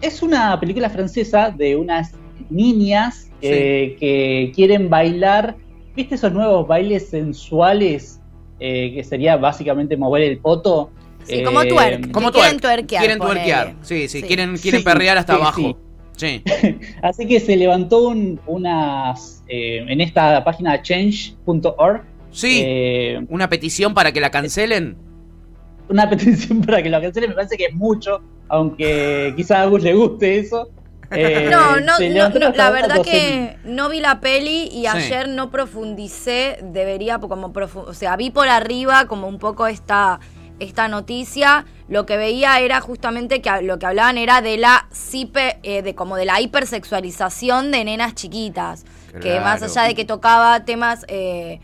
Es 0.00 0.22
una 0.22 0.58
película 0.60 0.88
francesa 0.90 1.50
de 1.50 1.76
unas 1.76 2.12
niñas 2.50 3.30
eh, 3.42 3.96
que 4.00 4.52
quieren 4.54 4.88
bailar, 4.88 5.56
¿viste 5.94 6.14
esos 6.14 6.32
nuevos 6.32 6.66
bailes 6.66 7.08
sensuales? 7.08 8.20
eh, 8.58 8.92
que 8.94 9.04
sería 9.04 9.36
básicamente 9.36 9.98
mover 9.98 10.22
el 10.22 10.38
poto. 10.38 10.90
Sí, 11.24 11.42
como 11.42 11.62
twerk. 11.66 12.10
Como 12.10 12.28
Que 12.32 12.38
quieren 12.38 12.58
twerk. 12.58 12.76
tuerquear, 12.86 13.02
Quieren 13.02 13.18
tuerquear. 13.18 13.74
Sí, 13.82 14.08
sí, 14.08 14.20
Sí. 14.22 14.26
quieren, 14.26 14.56
quieren 14.56 14.80
Sí, 14.80 14.84
perrear 14.84 15.18
hasta 15.18 15.34
sí, 15.34 15.40
abajo. 15.42 15.78
Sí. 16.16 16.42
Así 17.02 17.26
que 17.26 17.38
se 17.40 17.56
levantó 17.56 18.08
un- 18.08 18.40
unas, 18.46 19.42
eh, 19.48 19.84
en 19.88 20.00
esta 20.00 20.42
página 20.44 20.80
change.org, 20.82 22.02
Sí. 22.30 22.60
eh, 22.64 23.24
Una 23.28 23.48
petición 23.48 23.94
para 23.94 24.12
que 24.12 24.20
la 24.20 24.30
cancelen. 24.30 24.96
una 25.88 26.08
petición 26.10 26.62
para 26.62 26.82
que 26.82 26.90
lo 26.90 27.00
cancelen, 27.00 27.30
me 27.30 27.36
parece 27.36 27.56
que 27.56 27.66
es 27.66 27.74
mucho, 27.74 28.20
aunque 28.48 29.32
quizá 29.36 29.58
a 29.60 29.62
Agus 29.62 29.82
le 29.82 29.94
guste 29.94 30.38
eso. 30.38 30.68
Eh, 31.12 31.46
No, 31.52 31.76
no, 31.78 32.00
no, 32.00 32.28
no, 32.30 32.48
la 32.50 32.70
verdad 32.72 32.96
12.000. 32.96 33.02
que 33.04 33.56
no 33.64 33.88
vi 33.88 34.00
la 34.00 34.18
peli 34.20 34.64
y 34.72 34.80
Sí. 34.80 34.86
ayer 34.88 35.28
no 35.28 35.52
profundicé, 35.52 36.58
debería 36.64 37.18
como 37.20 37.52
profu- 37.52 37.84
o 37.86 37.94
sea, 37.94 38.16
vi 38.16 38.30
por 38.30 38.48
arriba 38.48 39.06
como 39.06 39.28
un 39.28 39.38
poco 39.38 39.68
esta 39.68 40.18
esta 40.58 40.88
noticia, 40.88 41.64
lo 41.88 42.06
que 42.06 42.16
veía 42.16 42.58
era 42.60 42.80
justamente 42.80 43.42
que 43.42 43.62
lo 43.62 43.78
que 43.78 43.86
hablaban 43.86 44.16
era 44.18 44.40
de 44.40 44.56
la 44.56 44.86
cipe- 44.92 45.58
eh, 45.62 45.82
de 45.82 45.94
como 45.94 46.16
de 46.16 46.24
la 46.24 46.40
hipersexualización 46.40 47.70
de 47.70 47.84
nenas 47.84 48.14
chiquitas, 48.14 48.84
que 49.20 49.40
más 49.40 49.62
allá 49.62 49.82
de 49.82 49.94
que 49.94 50.04
tocaba 50.04 50.64
temas 50.64 51.04
eh, 51.08 51.60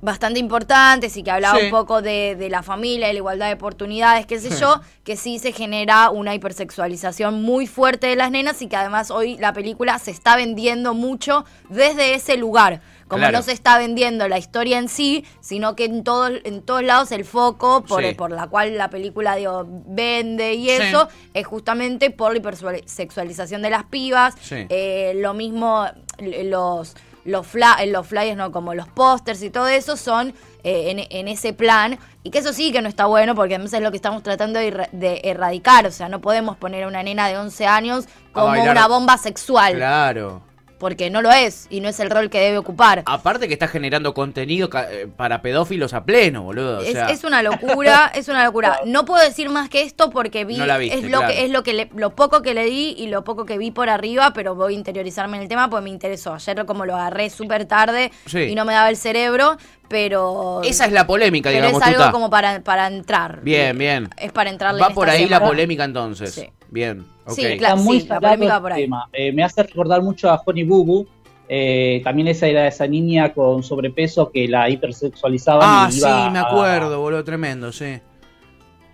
bastante 0.00 0.38
importantes 0.38 1.16
y 1.16 1.22
que 1.22 1.30
hablaba 1.30 1.58
Sí. 1.58 1.64
un 1.64 1.70
poco 1.70 2.02
de, 2.02 2.36
de 2.36 2.50
la 2.50 2.62
familia, 2.62 3.06
de 3.06 3.14
la 3.14 3.18
igualdad 3.18 3.46
de 3.48 3.54
oportunidades, 3.54 4.26
qué 4.26 4.38
sé 4.38 4.50
yo, 4.60 4.80
que 5.02 5.16
sí 5.16 5.38
se 5.38 5.52
genera 5.52 6.10
una 6.10 6.34
hipersexualización 6.34 7.42
muy 7.42 7.66
fuerte 7.66 8.08
de 8.08 8.16
las 8.16 8.30
nenas 8.30 8.60
y 8.62 8.68
que 8.68 8.76
además 8.76 9.10
hoy 9.10 9.38
la 9.38 9.52
película 9.54 9.98
se 9.98 10.10
está 10.10 10.36
vendiendo 10.36 10.92
mucho 10.94 11.44
desde 11.70 12.14
ese 12.14 12.36
lugar. 12.36 12.80
Como 13.08 13.20
Claro. 13.20 13.38
no 13.38 13.42
se 13.42 13.52
está 13.52 13.78
vendiendo 13.78 14.26
la 14.28 14.38
historia 14.38 14.78
en 14.78 14.88
sí, 14.88 15.24
sino 15.40 15.76
que 15.76 15.84
en 15.84 16.04
todos, 16.04 16.32
en 16.44 16.62
todos 16.62 16.82
lados 16.82 17.12
el 17.12 17.24
foco 17.24 17.84
por, 17.84 18.02
Sí. 18.02 18.14
por 18.14 18.30
la 18.30 18.46
cual 18.48 18.76
la 18.78 18.90
película 18.90 19.36
digo, 19.36 19.64
vende 19.68 20.54
y 20.54 20.64
Sí. 20.66 20.70
eso 20.70 21.08
es 21.34 21.46
justamente 21.46 22.10
por 22.10 22.32
la 22.32 22.38
hipersexualización 22.38 23.62
de 23.62 23.70
las 23.70 23.84
pibas. 23.84 24.34
Sí. 24.40 24.66
Eh, 24.68 25.12
lo 25.16 25.34
mismo 25.34 25.86
los 26.18 26.94
los, 27.26 27.46
fla- 27.46 27.76
eh, 27.82 27.86
los 27.86 28.06
flyers, 28.06 28.36
no 28.36 28.52
como 28.52 28.74
los 28.74 28.86
pósters 28.86 29.42
y 29.42 29.48
todo 29.48 29.66
eso 29.68 29.96
son 29.96 30.34
eh, 30.62 30.90
en, 30.90 30.98
en 31.08 31.26
ese 31.28 31.54
plan. 31.54 31.98
Y 32.22 32.28
que 32.30 32.38
eso 32.40 32.52
sí 32.52 32.70
que 32.70 32.82
no 32.82 32.88
está 32.90 33.06
bueno 33.06 33.34
porque 33.34 33.54
además 33.54 33.72
es 33.72 33.80
lo 33.80 33.90
que 33.90 33.96
estamos 33.96 34.22
tratando 34.22 34.58
de, 34.58 34.88
de 34.92 35.22
erradicar. 35.24 35.86
O 35.86 35.90
sea, 35.90 36.10
no 36.10 36.20
podemos 36.20 36.58
poner 36.58 36.84
a 36.84 36.86
una 36.88 37.02
nena 37.02 37.28
de 37.28 37.38
11 37.38 37.66
años 37.66 38.04
como 38.32 38.62
una 38.62 38.86
bomba 38.88 39.16
sexual. 39.16 39.74
Claro. 39.74 40.42
Porque 40.84 41.08
no 41.08 41.22
lo 41.22 41.30
es 41.32 41.66
y 41.70 41.80
no 41.80 41.88
es 41.88 41.98
el 41.98 42.10
rol 42.10 42.28
que 42.28 42.38
debe 42.38 42.58
ocupar. 42.58 43.04
Aparte 43.06 43.48
que 43.48 43.54
está 43.54 43.68
generando 43.68 44.12
contenido 44.12 44.68
ca- 44.68 44.92
eh, 44.92 45.06
para 45.06 45.40
pedófilos 45.40 45.94
a 45.94 46.04
pleno, 46.04 46.42
boludo. 46.42 46.80
O 46.80 46.82
Es, 46.82 46.92
sea, 46.92 47.06
es 47.08 47.24
una 47.24 47.42
locura, 47.42 48.12
es 48.14 48.28
una 48.28 48.44
locura. 48.44 48.80
No 48.84 49.06
puedo 49.06 49.24
decir 49.24 49.48
más 49.48 49.70
que 49.70 49.80
esto 49.80 50.10
porque 50.10 50.44
vi 50.44 50.58
No 50.58 50.66
la 50.66 50.76
viste, 50.76 50.98
es 50.98 51.04
lo 51.04 51.20
claro. 51.20 51.28
que 51.32 51.44
es 51.46 51.50
lo 51.50 51.62
que 51.62 51.72
le- 51.72 51.90
lo 51.94 52.10
poco 52.14 52.42
que 52.42 52.52
leí 52.52 52.94
y 52.98 53.06
lo 53.06 53.24
poco 53.24 53.46
que 53.46 53.56
vi 53.56 53.70
por 53.70 53.88
arriba, 53.88 54.34
pero 54.34 54.54
voy 54.54 54.74
a 54.74 54.76
interiorizarme 54.76 55.38
en 55.38 55.44
el 55.44 55.48
tema 55.48 55.70
porque 55.70 55.84
me 55.84 55.88
interesó. 55.90 56.34
Ayer 56.34 56.66
como 56.66 56.84
lo 56.84 56.94
agarré 56.96 57.30
súper 57.30 57.64
tarde 57.64 58.12
Sí. 58.26 58.40
y 58.40 58.54
no 58.54 58.66
me 58.66 58.74
daba 58.74 58.90
el 58.90 58.98
cerebro, 58.98 59.56
pero 59.88 60.60
esa 60.64 60.84
es 60.84 60.92
la 60.92 61.06
polémica, 61.06 61.48
pero 61.48 61.62
digamos, 61.62 61.80
es 61.80 61.88
algo 61.88 62.00
Tuta. 62.00 62.12
como 62.12 62.28
para 62.28 62.60
para 62.62 62.88
entrar. 62.88 63.40
Bien, 63.42 63.78
bien. 63.78 64.10
Es 64.18 64.32
para 64.32 64.50
entrarle 64.50 64.82
Va 64.82 64.88
en 64.88 64.94
por 64.94 65.08
ahí 65.08 65.26
la 65.28 65.40
polémica 65.40 65.84
entonces. 65.84 66.34
Sí. 66.34 66.50
Bien. 66.68 67.06
Sí, 67.28 67.56
claro. 67.58 67.76
Muy 67.78 68.00
sí, 68.00 68.08
la 68.08 68.20
polémica 68.20 68.56
el 68.56 68.62
por 68.62 68.72
ahí. 68.72 68.82
tema. 68.84 69.08
Eh, 69.12 69.32
me 69.32 69.42
hace 69.44 69.62
recordar 69.62 70.02
mucho 70.02 70.30
a 70.30 70.42
Honey 70.44 70.64
Boo 70.64 70.84
Boo. 70.84 71.06
Eh, 71.48 72.00
también 72.04 72.28
esa 72.28 72.46
era 72.46 72.66
esa 72.66 72.86
niña 72.86 73.32
con 73.34 73.62
sobrepeso 73.62 74.30
que 74.30 74.48
la 74.48 74.68
hipersexualizaban. 74.70 75.62
Ah, 75.62 75.86
y 75.88 75.92
sí, 75.92 75.98
iba 76.00 76.30
me 76.30 76.38
a- 76.38 76.42
acuerdo, 76.42 77.00
boludo, 77.00 77.22
tremendo, 77.24 77.70
sí. 77.72 77.98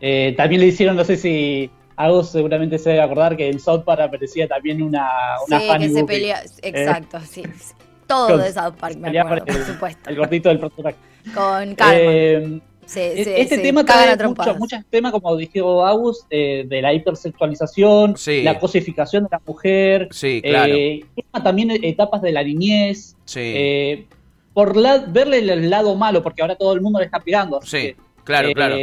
Eh, 0.00 0.34
también 0.37 0.60
le 0.60 0.66
hicieron, 0.68 0.96
no 0.96 1.04
sé 1.04 1.16
si 1.16 1.70
algo 1.96 2.25
seguramente 2.25 2.78
se 2.78 2.90
debe 2.90 3.02
acordar 3.02 3.37
que 3.37 3.49
en 3.49 3.60
South 3.60 3.82
Park 3.84 4.00
aparecía 4.00 4.49
también 4.49 4.82
una, 4.82 5.08
una 5.46 5.60
Sí, 5.60 5.68
Honey 5.68 5.88
que 5.88 5.94
se 5.94 6.04
pelea, 6.04 6.42
exacto, 6.62 7.20
sí. 7.20 7.42
sí. 7.58 7.75
Todo 8.06 8.28
con- 8.28 8.40
de 8.40 8.52
South 8.52 8.75
Park, 8.80 8.96
me 8.96 9.16
acuerdo, 9.18 9.44
por 9.44 9.56
el- 9.56 9.64
supuesto. 9.66 10.10
El 10.10 10.16
gordito 10.16 10.49
del 10.49 10.58
personaje. 10.58 10.96
Con 11.34 11.75
Carmen. 11.76 12.62
Se, 12.90 13.23
se- 13.25 13.40
este 13.40 13.56
se 13.56 13.62
tema 13.62 13.85
trae 13.85 14.16
mucho- 14.26 14.54
muchos 14.56 14.80
temas, 14.90 15.12
como 15.12 15.37
dijo 15.37 15.87
Agus, 15.87 16.26
eh, 16.28 16.64
de 16.66 16.82
la 16.82 16.92
hipersexualización, 16.92 18.16
Sí. 18.16 18.42
la 18.42 18.59
cosificación 18.59 19.25
de 19.25 19.28
la 19.30 19.40
mujer, 19.47 20.09
Sí, 20.11 20.42
claro. 20.42 20.75
eh, 20.75 21.04
también 21.44 21.70
etapas 21.70 22.20
de 22.23 22.32
la 22.32 22.42
niñez, 22.42 23.16
Sí. 23.25 23.40
eh, 23.42 24.06
por 24.52 24.76
la- 24.76 24.99
verle 24.99 25.38
el 25.38 25.70
lado 25.70 25.94
malo, 25.94 26.23
porque 26.23 26.42
ahora 26.42 26.56
todo 26.56 26.73
el 26.73 26.80
mundo 26.80 26.99
le 26.99 27.04
está 27.04 27.20
pegando. 27.20 27.61
Sí, 27.62 27.78
que, 27.78 27.97
claro, 28.25 28.49
eh, 28.49 28.54
claro. 28.54 28.76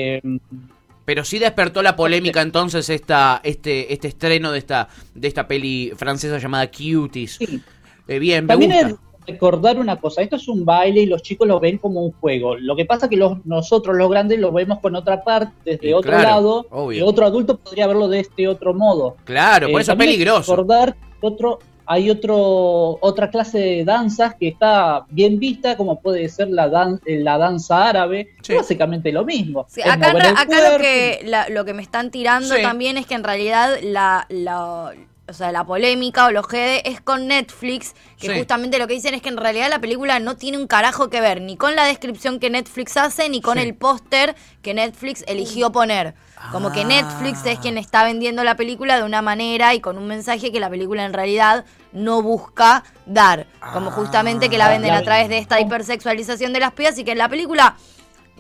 Pero 1.04 1.24
sí 1.24 1.40
despertó 1.40 1.82
la 1.82 1.96
polémica 1.96 2.42
entonces 2.42 2.90
esta, 2.90 3.40
este, 3.44 3.94
este 3.94 4.08
estreno 4.10 4.52
de 4.52 4.60
esta, 4.60 4.90
de 5.14 5.28
esta 5.28 5.48
peli 5.48 5.92
francesa 5.96 6.38
llamada 6.38 6.68
Cuties. 6.72 7.36
sí. 7.36 7.62
Eh, 8.10 8.20
bien, 8.20 8.46
me 8.46 8.48
También 8.48 8.72
gusta. 8.72 8.88
es 8.88 8.96
recordar 9.28 9.78
una 9.78 9.98
cosa, 9.98 10.22
esto 10.22 10.38
es 10.38 10.48
un 10.48 10.64
baile 10.66 11.02
y 11.02 11.06
los 11.06 11.22
chicos 11.22 11.48
lo 11.48 11.60
ven 11.60 11.78
como 11.78 12.02
un 12.02 12.14
juego. 12.14 12.56
Lo 12.56 12.76
que 12.76 12.86
pasa 12.86 13.06
es 13.06 13.10
que 13.10 13.18
los, 13.18 13.46
nosotros 13.46 13.96
los 13.98 14.10
grandes 14.10 14.40
lo 14.40 14.52
vemos 14.52 14.80
con 14.80 14.96
otra 14.96 15.24
parte, 15.24 15.52
desde 15.66 15.90
Y 15.90 15.94
otro 15.94 16.12
claro, 16.12 16.28
lado, 16.30 16.66
obvio. 16.72 16.98
y 17.00 17.02
otro 17.02 17.26
adulto 17.26 17.58
podría 17.58 17.88
verlo 17.88 18.08
de 18.08 18.22
este 18.22 18.48
otro 18.48 18.74
modo. 18.74 19.18
Claro, 19.26 19.68
por 19.70 19.80
Eh, 19.80 19.84
eso 19.84 19.92
es 19.92 19.98
peligroso. 19.98 20.56
Recordar 20.56 20.96
que 21.20 21.28
otro, 21.28 21.60
hay 21.86 22.10
otro, 22.10 22.98
otra 23.02 23.30
clase 23.30 23.60
de 23.60 23.86
danzas 23.86 24.36
que 24.36 24.48
está 24.50 25.06
bien 25.10 25.40
vista, 25.40 25.78
como 25.78 26.00
puede 26.02 26.28
ser 26.30 26.50
la, 26.50 26.68
dan- 26.70 27.00
eh, 27.06 27.20
la 27.20 27.38
danza 27.38 27.88
árabe, 27.90 28.30
Sí. 28.42 28.56
básicamente 28.56 29.12
lo 29.12 29.24
mismo. 29.26 29.66
Sí, 29.70 29.82
acá 29.82 30.14
lo, 30.14 30.78
que, 30.80 31.20
la- 31.26 31.50
lo 31.50 31.66
que 31.66 31.74
me 31.74 31.82
están 31.82 32.12
tirando 32.12 32.56
Sí. 32.56 32.62
también 32.62 32.98
es 32.98 33.06
que 33.06 33.16
en 33.16 33.24
realidad 33.24 33.78
la, 33.84 34.26
la- 34.30 34.94
o 35.30 35.34
sea, 35.34 35.52
la 35.52 35.66
polémica 35.66 36.26
o 36.26 36.32
los 36.32 36.48
GD 36.48 36.82
es 36.86 37.02
con 37.02 37.28
Netflix, 37.28 37.94
que 38.20 38.28
Sí. 38.32 38.38
justamente 38.38 38.80
lo 38.80 38.88
que 38.88 38.94
dicen 38.94 39.14
es 39.14 39.22
que 39.22 39.30
en 39.30 39.38
realidad 39.38 39.70
la 39.70 39.80
película 39.80 40.20
no 40.20 40.38
tiene 40.38 40.58
un 40.58 40.68
carajo 40.68 41.10
que 41.10 41.20
ver 41.22 41.42
ni 41.42 41.58
con 41.58 41.76
la 41.76 41.84
descripción 41.86 42.40
que 42.40 42.50
Netflix 42.50 42.96
hace 42.98 43.28
ni 43.30 43.42
con 43.42 43.58
Sí. 43.58 43.64
el 43.66 43.76
póster 43.76 44.36
que 44.62 44.74
Netflix 44.74 45.24
eligió 45.28 45.72
poner. 45.72 46.16
Como 46.52 46.72
que 46.72 46.82
Ah. 46.82 46.86
Netflix 46.86 47.46
es 47.46 47.60
quien 47.60 47.78
está 47.78 48.04
vendiendo 48.04 48.44
la 48.44 48.56
película 48.56 48.96
de 48.98 49.04
una 49.04 49.22
manera 49.22 49.74
y 49.74 49.82
con 49.82 49.98
un 49.98 50.08
mensaje 50.08 50.52
que 50.52 50.60
la 50.60 50.70
película 50.70 51.04
en 51.04 51.14
realidad 51.14 51.66
no 51.92 52.22
busca 52.22 52.84
dar. 53.06 53.48
Como 53.74 53.92
justamente 53.92 54.50
que 54.50 54.58
la 54.58 54.70
venden 54.70 54.94
Ah, 54.94 54.98
a 55.00 55.04
través 55.04 55.30
de 55.30 55.40
esta 55.40 55.60
hipersexualización 55.60 56.54
de 56.54 56.60
las 56.60 56.72
pibas 56.74 56.98
y 57.00 57.04
que 57.04 57.16
la 57.16 57.28
película 57.28 57.76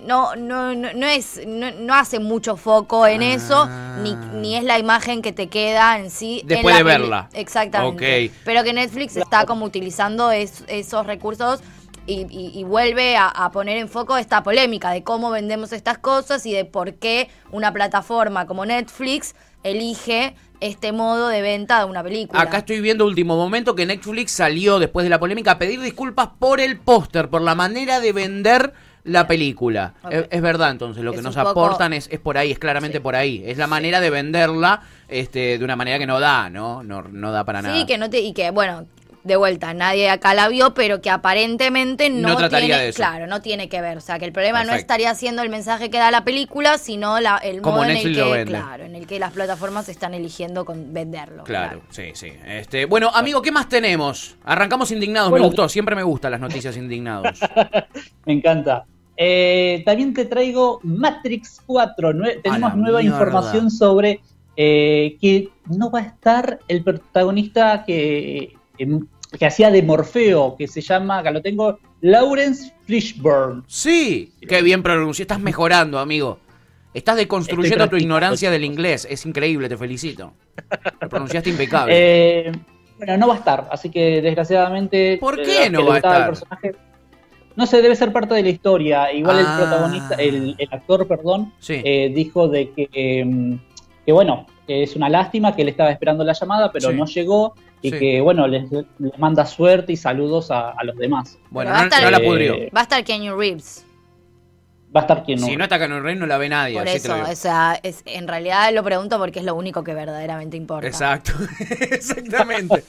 no, 0.06 0.36
no, 0.36 0.74
no, 0.75 0.94
no 0.94 1.08
es, 1.08 1.42
no, 1.48 1.72
no 1.72 1.94
hace 1.96 2.20
mucho 2.20 2.56
foco 2.58 3.08
en 3.08 3.22
eso, 3.22 3.68
ni, 4.04 4.16
ni 4.39 4.56
es 4.56 4.63
la 4.63 4.80
imagen 4.80 5.22
que 5.22 5.32
te 5.34 5.48
queda 5.48 5.98
en 6.00 6.12
sí. 6.12 6.39
en 6.42 6.48
Después 6.48 6.74
la 6.74 6.77
de 6.77 6.84
verla. 6.84 7.30
Exactamente. 7.34 8.32
Pero 8.46 8.63
que 8.63 8.74
Netflix 8.74 9.18
está 9.18 9.46
como 9.46 9.66
utilizando 9.66 10.32
es- 10.32 10.63
esos 10.68 11.06
recursos 11.06 11.62
y, 12.06 12.22
y- 12.30 12.58
y 12.58 12.63
vuelve 12.63 13.18
a, 13.18 13.27
a 13.27 13.51
poner 13.51 13.77
en 13.77 13.89
foco 13.89 14.18
esta 14.18 14.44
polémica 14.44 14.92
de 14.92 15.04
cómo 15.04 15.30
vendemos 15.30 15.74
estas 15.74 15.98
cosas 15.98 16.46
y 16.46 16.54
de 16.54 16.63
por 16.63 16.94
qué 16.96 17.30
una 17.51 17.74
plataforma 17.74 18.46
como 18.48 18.66
Netflix 18.66 19.36
elige 19.63 20.36
este 20.60 20.92
modo 20.92 21.27
de 21.27 21.42
venta 21.42 21.80
de 21.80 21.86
una 21.86 22.01
película. 22.04 22.42
Acá 22.42 22.60
estoy 22.60 22.80
viendo 22.82 23.06
último 23.06 23.36
momento 23.36 23.75
que 23.75 23.86
Netflix 23.86 24.32
salió 24.32 24.80
después 24.80 25.04
de 25.04 25.10
la 25.10 25.20
polémica 25.20 25.51
a 25.51 25.58
pedir 25.60 25.82
disculpas 25.82 26.30
por 26.39 26.60
el 26.62 26.80
póster, 26.80 27.30
por 27.30 27.42
la 27.42 27.54
manera 27.56 28.00
de 28.00 28.13
vender 28.13 28.74
la 29.08 29.26
película. 29.28 29.94
Es, 30.10 30.26
es 30.30 30.42
verdad, 30.42 30.72
entonces, 30.72 31.04
lo 31.04 31.12
que 31.14 31.22
nos 31.22 31.36
poco- 31.36 31.50
aportan 31.50 31.94
es, 31.94 32.08
es 32.12 32.20
por 32.20 32.38
ahí, 32.38 32.52
es 32.52 32.60
claramente 32.60 32.98
Sí. 32.98 33.04
por 33.04 33.16
ahí. 33.16 33.44
Es 33.46 33.58
la 33.58 33.68
manera 33.68 34.00
de 34.00 34.10
venderla 34.10 34.82
este, 35.08 35.58
de 35.58 35.64
una 35.66 35.76
manera 35.76 35.98
que 36.00 36.06
no 36.06 36.20
da, 36.20 36.50
¿no? 36.50 36.84
No, 36.84 37.02
no 37.04 37.32
da 37.32 37.44
para 37.44 37.62
nada. 37.62 37.76
Sí, 37.76 37.86
que 37.86 37.98
no 37.98 38.10
te, 38.10 38.20
y 38.20 38.34
que 38.34 38.52
bueno, 38.52 38.86
de 39.24 39.36
vuelta, 39.36 39.74
nadie 39.74 40.10
acá 40.10 40.34
la 40.34 40.48
vio, 40.48 40.74
pero 40.74 41.02
que 41.02 41.10
aparentemente 41.10 42.10
no, 42.10 42.30
No 42.30 42.38
trataría 42.38 42.68
tiene, 42.68 42.82
de 42.84 42.90
eso. 42.90 42.96
claro, 42.98 43.28
no 43.28 43.42
tiene 43.42 43.68
que 43.68 43.82
ver. 43.82 43.98
O 43.98 44.02
sea, 44.02 44.20
que 44.20 44.26
el 44.26 44.32
problema 44.32 44.64
no 44.64 44.74
estaría 44.74 45.14
siendo 45.16 45.42
el 45.42 45.50
mensaje 45.50 45.90
que 45.90 45.98
da 45.98 46.12
la 46.12 46.24
película, 46.24 46.78
sino 46.78 47.20
la, 47.20 47.36
el 47.38 47.62
Como 47.62 47.78
modo 47.80 47.90
en 47.90 47.98
el 47.98 48.16
que, 48.16 48.46
claro, 48.46 48.86
en 48.86 48.96
el 48.96 49.06
que 49.06 49.20
las 49.20 49.34
plataformas 49.34 49.90
están 49.90 50.14
eligiendo 50.14 50.64
con 50.64 50.94
venderlo. 50.94 51.44
Claro, 51.44 51.82
sí, 51.90 52.12
sí. 52.14 52.32
Este, 52.46 52.86
bueno, 52.86 53.10
amigo, 53.14 53.42
¿qué 53.42 53.52
más 53.52 53.68
tenemos? 53.68 54.38
Arrancamos 54.46 54.92
indignados, 54.92 55.30
Bueno, 55.30 55.44
me 55.44 55.48
gustó, 55.48 55.68
siempre 55.68 55.94
me 55.96 56.04
gustan 56.04 56.32
las 56.32 56.40
noticias 56.40 56.78
indignados. 56.78 57.38
Me 58.26 58.32
encanta. 58.34 58.86
Eh, 59.18 59.82
también 59.86 60.14
te 60.14 60.26
traigo 60.26 60.80
Matrix 60.84 61.62
4. 61.66 62.14
Nue- 62.14 62.42
tenemos 62.42 62.76
nueva 62.76 63.00
mierda. 63.00 63.18
información 63.18 63.72
sobre 63.72 64.22
eh, 64.56 65.18
que 65.20 65.50
no 65.68 65.92
va 65.92 66.00
a 66.00 66.04
estar 66.04 66.60
el 66.68 66.84
protagonista 66.84 67.84
que, 67.86 68.54
em, 68.78 69.06
que 69.38 69.46
hacía 69.46 69.70
de 69.72 69.82
Morfeo, 69.84 70.56
que 70.58 70.68
se 70.68 70.82
llama, 70.82 71.20
acá 71.20 71.32
lo 71.32 71.42
tengo, 71.42 71.80
Lawrence 72.02 72.74
Fishburne. 72.86 73.64
Sí, 73.68 74.32
qué 74.48 74.62
bien 74.62 74.82
pronuncié, 74.84 75.24
estás 75.24 75.40
mejorando, 75.40 76.00
amigo. 76.00 76.40
Estás 76.94 77.18
deconstruyendo 77.18 77.88
tu 77.90 77.98
ignorancia 77.98 78.50
del 78.50 78.64
inglés, 78.64 79.08
es 79.10 79.26
increíble, 79.28 79.70
te 79.70 79.78
felicito. 79.78 80.34
Lo 81.02 81.10
pronunciaste 81.10 81.50
impecable. 81.52 81.94
Eh, 81.96 82.52
bueno, 82.98 83.18
no 83.18 83.28
va 83.28 83.36
a 83.36 83.38
estar, 83.38 83.68
así 83.72 83.92
que 83.92 84.22
desgraciadamente. 84.24 85.18
¿Por 85.20 85.40
eh, 85.40 85.44
qué 85.44 85.70
no 85.70 85.86
va 85.86 85.92
a 85.92 85.94
gustaba 85.98 86.16
el 86.28 86.34
estar? 86.34 86.48
personaje- 86.60 86.87
no 87.58 87.66
sé, 87.68 87.82
debe 87.82 87.96
ser 87.96 88.14
parte 88.14 88.34
de 88.36 88.44
la 88.44 88.50
historia. 88.50 89.12
Igual 89.12 89.38
Ah. 89.40 89.42
el 89.58 89.68
protagonista, 89.68 90.16
el, 90.16 90.56
el 90.58 90.68
actor, 90.72 91.06
perdón, 91.08 91.54
Sí. 91.60 91.82
eh, 91.84 92.10
dijo 92.16 92.48
de 92.48 92.72
que, 92.72 92.88
em, 92.94 93.60
que 94.06 94.12
bueno, 94.14 94.46
es 94.68 94.96
una 94.96 95.10
lástima 95.10 95.54
que 95.56 95.64
él 95.64 95.70
estaba 95.70 95.92
esperando 95.92 96.24
la 96.24 96.34
llamada, 96.34 96.72
pero 96.72 96.92
Sí. 96.92 96.96
no 96.96 97.06
llegó 97.06 97.56
y 97.82 97.92
Sí. 97.92 98.00
que 98.00 98.22
bueno, 98.22 98.48
les, 98.48 98.72
les 98.72 99.18
manda 99.20 99.46
suerte 99.46 99.92
y 99.94 99.98
saludos 99.98 100.52
a, 100.52 100.70
a 100.72 100.84
los 100.86 100.96
demás. 100.96 101.38
Bueno, 101.50 101.72
va 101.72 101.78
no, 101.78 101.84
a 101.84 101.88
estar- 101.88 102.04
no 102.04 102.12
la 102.12 102.18
Eh, 102.18 102.26
pudrió. 102.26 102.56
Va 102.76 102.80
a 102.80 102.84
estar 102.84 103.04
Keanu 103.04 103.36
Reeves. 103.38 103.84
Va 104.96 105.02
a 105.02 105.04
estar 105.04 105.24
quien 105.24 105.42
no. 105.42 105.46
Si 105.48 105.56
no 105.58 105.64
está 105.66 105.76
el 105.76 106.02
reino, 106.02 106.22
no 106.22 106.28
la 106.28 106.38
ve 106.38 106.48
nadie. 106.48 106.78
Por 106.78 106.88
eso, 106.88 107.14
o 107.30 107.36
sea, 107.36 107.78
es, 107.84 108.02
en 108.06 108.26
realidad 108.28 108.74
lo 108.74 108.84
pregunto 108.84 109.20
porque 109.20 109.40
es 109.40 109.46
lo 109.46 109.54
único 109.54 109.84
que 109.84 109.94
verdaderamente 109.94 110.56
importa. 110.58 110.88
Exacto, 110.88 111.34
exactamente. 111.92 112.84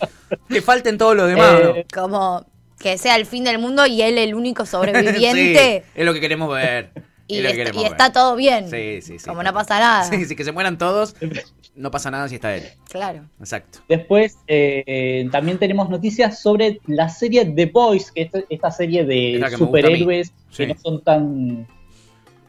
que 0.48 0.62
falten 0.62 0.96
todos 0.98 1.16
los 1.16 1.28
demás. 1.28 1.52
¿no? 1.64 1.70
Eh, 1.74 1.86
Como 1.92 2.44
que 2.78 2.96
sea 2.98 3.16
el 3.16 3.26
fin 3.26 3.44
del 3.44 3.58
mundo 3.58 3.86
y 3.86 4.02
él 4.02 4.18
el 4.18 4.34
único 4.34 4.64
sobreviviente. 4.66 5.84
Sí, 5.86 5.90
es 5.94 6.04
lo 6.06 6.14
que 6.14 6.20
queremos 6.20 6.52
ver. 6.54 6.90
Y, 7.30 7.38
Es 7.38 7.42
lo 7.42 7.48
que 7.50 7.54
est- 7.54 7.56
queremos 7.58 7.80
y 7.80 7.82
ver. 7.84 7.92
está 7.92 8.12
todo 8.12 8.36
bien. 8.36 8.70
Sí, 8.70 9.02
sí, 9.02 9.18
sí. 9.18 9.28
Como 9.28 9.42
no 9.42 9.52
pasa 9.52 9.78
nada. 9.78 10.04
Sí, 10.04 10.24
sí, 10.24 10.34
que 10.34 10.44
se 10.44 10.52
mueran 10.52 10.78
todos, 10.78 11.14
no 11.76 11.90
pasa 11.90 12.10
nada 12.10 12.26
si 12.28 12.36
está 12.36 12.54
él. 12.56 12.62
Claro. 12.90 13.26
Exacto. 13.38 13.80
Después 13.88 14.38
eh, 14.46 14.82
eh, 14.86 15.28
también 15.30 15.58
tenemos 15.58 15.90
noticias 15.90 16.40
sobre 16.40 16.80
la 16.86 17.08
serie 17.10 17.44
The 17.44 17.66
Boys, 17.66 18.10
que 18.12 18.22
es 18.22 18.30
esta 18.48 18.70
serie 18.70 19.04
de 19.04 19.44
que 19.46 19.56
superhéroes 19.56 20.32
Sí. 20.50 20.66
que 20.66 20.68
no 20.68 20.80
son 20.80 21.02
tan 21.04 21.66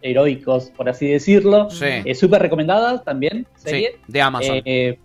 heroicos, 0.02 0.70
por 0.72 0.88
así 0.88 1.08
decirlo. 1.08 1.70
Sí. 1.70 1.86
Es 2.06 2.18
súper 2.20 2.42
recomendada 2.42 3.04
también, 3.04 3.46
Sí, 3.58 3.70
serie. 3.72 4.00
de 4.08 4.22
Amazon. 4.22 4.62
Eh, 4.64 4.98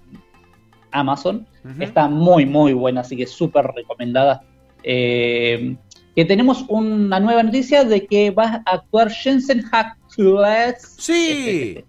Amazon. 0.93 1.47
Está 1.81 2.07
muy, 2.09 2.47
muy 2.47 2.73
buena, 2.75 3.00
así 3.00 3.16
que 3.16 3.26
súper 3.26 3.64
recomendada. 3.75 4.43
Eh, 4.85 5.76
que 6.14 6.25
tenemos 6.25 6.64
una 6.69 7.19
nueva 7.19 7.43
noticia 7.43 7.85
de 7.85 8.07
que 8.07 8.31
va 8.31 8.62
a 8.67 8.71
actuar 8.76 9.11
Jensen 9.11 9.64
Ackles. 9.73 10.95
Sí, 10.99 11.85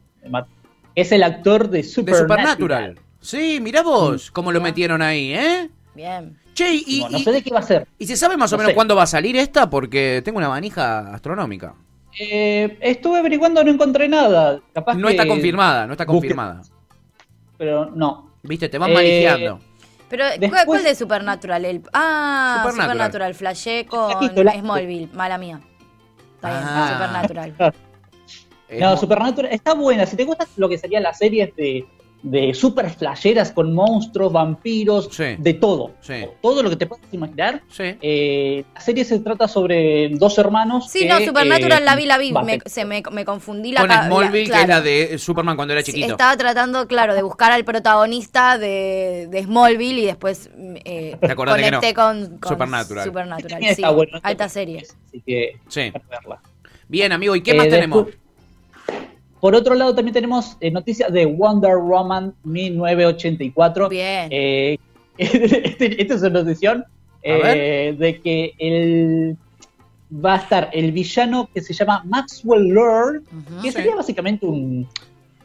Es 0.95 1.11
el 1.11 1.23
actor 1.23 1.69
de 1.69 1.79
de 1.79 1.83
Supernatural. 1.83 2.47
Supernatural. 2.57 2.99
Sí, 3.19 3.59
mirá 3.61 3.83
vos 3.83 4.31
cómo 4.31 4.51
lo 4.51 4.61
metieron 4.61 5.01
ahí, 5.01 5.33
¿eh? 5.33 5.69
Bien. 5.93 6.37
Che, 6.53 6.73
y, 6.73 7.01
No, 7.01 7.09
no 7.09 7.17
y- 7.17 7.23
sé 7.23 7.31
de 7.33 7.41
qué 7.43 7.51
va 7.51 7.59
a 7.59 7.63
ser. 7.63 7.87
¿y 7.99 8.07
se 8.07 8.15
sabe 8.15 8.37
más 8.37 8.51
o 8.53 8.55
no 8.55 8.59
menos 8.59 8.71
sé. 8.71 8.75
cuándo 8.75 8.95
va 8.95 9.03
a 9.03 9.07
salir 9.07 9.35
esta? 9.35 9.69
Porque 9.69 10.21
tengo 10.23 10.37
una 10.37 10.47
manija 10.49 11.13
astronómica. 11.13 11.75
Eh, 12.17 12.77
estuve 12.79 13.19
averiguando, 13.19 13.61
no 13.63 13.71
encontré 13.71 14.07
nada. 14.07 14.61
Capaz 14.73 14.95
No 14.95 15.07
que- 15.07 15.13
está 15.13 15.27
confirmada, 15.27 15.85
no 15.85 15.91
está 15.93 16.05
busque- 16.05 16.13
confirmada. 16.29 16.61
Pero 17.57 17.91
no. 17.93 18.31
Viste, 18.43 18.69
te 18.69 18.77
van 18.77 18.91
Eh, 18.91 18.93
manijeando. 18.93 19.59
Pero, 20.17 20.25
¿cuál, 20.29 20.39
Después- 20.39 20.65
cuál 20.65 20.83
de 20.83 20.95
Supernatural? 20.95 21.65
El, 21.65 21.81
ah, 21.93 22.57
Supernatural. 22.61 22.87
Supernatural. 22.91 23.33
Flashé 23.35 23.85
con 23.85 24.11
Smallville. 24.59 25.09
Mala 25.13 25.37
mía. 25.37 25.59
Está 26.35 26.49
bien, 26.49 26.61
Ah. 26.65 26.89
Supernatural. 26.93 27.55
No, 28.79 28.97
Supernatural 28.97 29.51
está 29.53 29.75
buena. 29.75 30.05
Si 30.07 30.15
te 30.17 30.23
gusta 30.23 30.47
lo 30.57 30.67
que 30.67 30.77
serían 30.79 31.03
las 31.03 31.19
series 31.19 31.55
de, 31.55 31.85
de 32.25 32.55
super 32.55 32.89
flasheras 32.89 33.51
con 33.51 33.73
monstruos, 33.75 34.33
vampiros, 34.33 35.09
Sí. 35.11 35.35
de 35.37 35.53
todo. 35.53 35.91
Sí. 36.01 36.25
Todo 36.41 36.63
lo 36.63 36.71
que 36.71 36.75
te 36.75 36.87
puedas 36.87 37.05
imaginar. 37.11 37.61
Sí. 37.69 37.83
Eh, 38.01 38.63
la 38.73 38.81
serie 38.81 39.05
se 39.05 39.19
trata 39.19 39.47
sobre 39.47 40.09
dos 40.09 40.35
hermanos. 40.39 40.89
Sí, 40.89 41.01
que, 41.01 41.07
no, 41.09 41.19
Supernatural 41.19 41.83
eh, 41.83 41.85
la 41.85 41.95
vi, 41.95 42.05
la 42.05 42.17
vi. 42.17 42.33
Me, 42.33 42.59
se 42.65 42.83
me, 42.83 43.03
me 43.11 43.25
confundí 43.25 43.71
la 43.71 43.81
Con 43.81 43.91
Smallville, 43.91 44.47
la- 44.49 44.55
que 44.57 44.61
es 44.63 44.67
la 44.67 44.81
de 44.81 45.17
Superman 45.19 45.55
cuando 45.55 45.73
era 45.75 45.83
Sí, 45.83 45.91
chiquito. 45.91 46.13
Estaba 46.13 46.35
tratando, 46.35 46.87
claro, 46.87 47.13
de 47.13 47.21
buscar 47.21 47.51
al 47.51 47.63
protagonista 47.63 48.57
de, 48.57 49.27
de 49.29 49.43
Smallville 49.43 50.01
y 50.01 50.05
después 50.07 50.49
eh, 50.83 51.17
Te 51.21 51.27
que 51.27 51.35
no. 51.71 51.79
con, 51.93 52.37
con 52.39 52.49
Supernatural. 52.53 53.05
Supernatural, 53.05 53.61
sí. 53.61 53.67
Está 53.69 53.91
bueno. 53.91 54.19
Alta 54.23 54.49
serie. 54.49 54.81
Así 55.07 55.21
que 55.25 55.59
Sí. 55.67 55.91
verla. 56.09 56.41
Bien, 56.87 57.11
amigo, 57.11 57.35
¿y 57.35 57.41
qué 57.41 57.51
Eh, 57.51 57.55
más 57.57 57.67
tenemos? 57.69 58.05
después- 58.07 58.24
Por 59.39 59.53
otro 59.55 59.75
lado, 59.75 59.93
también 59.93 60.13
tenemos 60.13 60.57
eh, 60.61 60.71
noticias 60.71 61.11
de 61.13 61.25
Wonder 61.25 61.77
Woman 61.77 62.33
1984. 62.43 63.89
Bien. 63.89 64.27
Eh, 64.31 64.77
este- 65.17 66.01
esta 66.01 66.15
es 66.15 66.21
una 66.21 66.29
notición 66.41 66.85
eh, 67.21 67.95
de 67.97 68.21
que 68.21 68.53
el, 68.57 69.37
va 70.23 70.35
a 70.35 70.37
estar 70.37 70.69
el 70.73 70.91
villano 70.91 71.49
que 71.53 71.61
se 71.61 71.73
llama 71.73 72.03
Maxwell 72.05 72.67
Lord, 72.69 73.23
que 73.61 73.71
Sí. 73.71 73.77
sería 73.77 73.95
básicamente 73.95 74.45
un... 74.45 74.87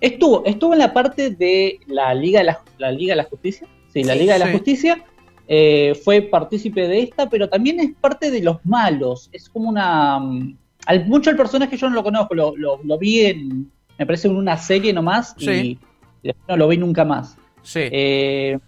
Estuvo, 0.00 0.44
estuvo 0.46 0.72
en 0.72 0.78
la 0.78 0.92
parte 0.94 1.30
de 1.30 1.78
la 1.86 2.14
Liga 2.14 2.40
de 2.40 2.44
la, 2.46 2.60
la 2.78 2.90
Liga 2.90 3.12
de 3.12 3.16
la 3.16 3.24
Justicia. 3.24 3.66
Sí, 3.92 4.02
la 4.04 4.14
Sí. 4.14 4.20
Liga 4.20 4.34
de 4.34 4.38
la. 4.40 4.52
Justicia. 4.52 5.04
eh, 5.52 5.94
fue 6.04 6.22
partícipe 6.22 6.86
de 6.88 7.00
esta, 7.02 7.28
pero 7.28 7.48
también 7.48 7.80
es 7.80 7.90
parte 8.00 8.30
de 8.30 8.40
los 8.40 8.64
malos. 8.64 9.28
Es 9.32 9.48
como 9.48 9.68
una... 9.68 10.18
mm, 10.20 10.56
Al, 10.86 11.06
mucho 11.06 11.28
el 11.30 11.36
personaje 11.36 11.76
yo 11.76 11.88
no 11.90 11.96
lo 11.96 12.02
conozco, 12.04 12.34
lo, 12.34 12.56
lo- 12.56 12.80
lo 12.82 12.98
vi 12.98 13.20
en... 13.26 13.70
Me 14.00 14.06
parece 14.06 14.28
una 14.30 14.56
serie 14.56 14.94
nomás 14.94 15.34
Sí. 15.36 15.78
y 16.22 16.28
después 16.28 16.48
no 16.48 16.56
lo 16.56 16.68
vi 16.68 16.78
nunca 16.78 17.04
más. 17.04 17.36
Sí. 17.62 17.80
Eh, 17.92 18.58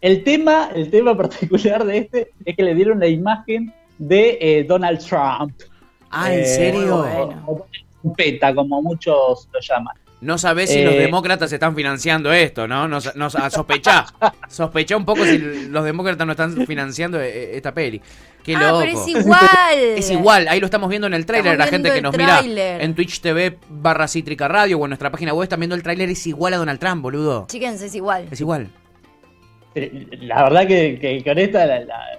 el 0.00 0.22
tema, 0.22 0.70
el 0.72 0.88
tema 0.92 1.16
particular 1.16 1.84
de 1.84 1.98
este 1.98 2.30
es 2.44 2.54
que 2.56 2.62
le 2.62 2.72
dieron 2.76 3.00
la 3.00 3.08
imagen 3.08 3.74
de 3.98 4.38
eh, 4.40 4.64
Donald 4.68 5.00
Trump. 5.04 5.52
ah, 6.12 6.32
¿en 6.32 6.40
Eh, 6.40 6.44
serio? 6.46 6.98
o- 7.46 7.66
o 8.04 8.14
Peta, 8.16 8.54
como 8.54 8.80
muchos 8.80 9.48
lo 9.52 9.60
llaman. 9.60 9.96
No 10.20 10.38
sabés 10.38 10.70
si 10.70 10.78
Eh, 10.78 10.84
los 10.84 10.94
demócratas 10.94 11.52
están 11.52 11.74
financiando 11.74 12.32
esto, 12.32 12.68
¿no? 12.68 12.86
No, 12.86 13.00
sa- 13.00 13.12
no 13.16 13.28
sa- 13.28 13.50
sospechá. 13.50 14.06
sospechá 14.48 14.96
un 14.96 15.04
poco 15.04 15.24
si 15.24 15.36
los 15.68 15.84
demócratas 15.84 16.26
no 16.26 16.32
están 16.32 16.64
financiando 16.66 17.20
eh, 17.20 17.28
eh, 17.28 17.50
esta 17.56 17.74
peli. 17.74 18.00
Qué 18.44 18.56
ah, 18.56 18.60
loco. 18.60 18.80
pero 18.80 19.00
es 19.00 19.08
igual. 19.08 19.40
Es 19.96 20.10
igual, 20.10 20.48
ahí 20.48 20.60
lo 20.60 20.66
estamos 20.66 20.88
viendo 20.88 21.06
en 21.06 21.14
el 21.14 21.26
tráiler. 21.26 21.58
La 21.58 21.66
gente 21.66 21.90
que 21.92 22.00
nos 22.00 22.16
mira 22.16 22.40
en 22.44 22.94
Twitch 22.94 23.20
TV 23.20 23.58
barra 23.68 24.08
Cítrica 24.08 24.48
Radio 24.48 24.78
o 24.78 24.84
en 24.84 24.90
nuestra 24.90 25.10
página 25.10 25.32
web 25.34 25.44
están 25.44 25.60
viendo 25.60 25.74
el 25.76 25.82
tráiler. 25.82 26.08
Es 26.10 26.26
igual 26.26 26.54
a 26.54 26.56
Donald 26.58 26.78
Trump, 26.80 27.02
boludo. 27.02 27.46
Chíquense, 27.48 27.86
es 27.86 27.94
igual. 27.94 28.26
Es 28.30 28.40
igual. 28.40 28.68
Eh, 29.74 30.06
La 30.22 30.42
verdad 30.44 30.66
que, 30.66 30.98
que 31.00 31.22
con 31.24 31.38
esta, 31.38 31.64
la- 31.66 31.80
la- 31.80 32.18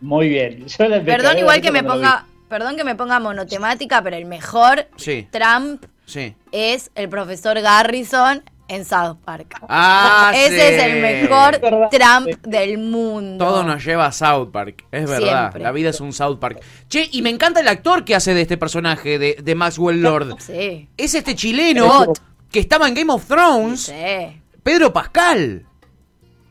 muy 0.00 0.28
bien. 0.28 0.66
Yo 0.66 0.88
la 0.88 1.02
Perdón 1.02 1.38
igual 1.38 1.60
que 1.60 1.70
me 1.72 1.82
ponga, 1.82 2.26
perdón 2.48 2.76
que 2.76 2.84
me 2.84 2.94
ponga 2.96 3.18
monotemática, 3.20 4.02
pero 4.02 4.16
el 4.16 4.24
mejor 4.24 4.86
Sí, 4.96 5.26
Trump 5.30 5.84
sí. 6.06 6.34
es 6.50 6.90
el 6.94 7.08
profesor 7.08 7.60
Garrison 7.60 8.42
en 8.68 8.84
South 8.84 9.18
Park. 9.24 9.56
Ah, 9.68 10.32
Ese 10.36 10.48
sí. 10.56 10.60
es 10.60 10.82
el 10.82 11.00
mejor 11.02 11.60
Verdad. 11.60 11.88
Trump 11.90 12.28
del 12.46 12.78
mundo. 12.78 13.44
Todo 13.44 13.62
nos 13.64 13.84
lleva 13.84 14.06
a 14.06 14.12
South 14.12 14.50
Park, 14.50 14.84
es 14.90 15.08
verdad. 15.08 15.40
Siempre. 15.50 15.62
La 15.62 15.72
vida 15.72 15.90
es 15.90 16.00
un 16.00 16.12
South 16.12 16.38
Park. 16.38 16.60
Che, 16.88 17.08
y 17.12 17.22
me 17.22 17.30
encanta 17.30 17.60
el 17.60 17.68
actor 17.68 18.04
que 18.04 18.14
hace 18.14 18.34
de 18.34 18.42
este 18.42 18.56
personaje, 18.56 19.18
de, 19.18 19.36
de 19.42 19.54
Maxwell 19.54 20.00
Lord. 20.00 20.36
Sí. 20.40 20.88
Es 20.96 21.14
este 21.14 21.34
chileno 21.34 22.12
que 22.50 22.60
estaba 22.60 22.88
en 22.88 22.94
Game 22.94 23.12
of 23.12 23.26
Thrones, 23.26 23.82
Sí. 23.82 24.40
Pedro 24.62 24.92
Pascal. 24.92 25.66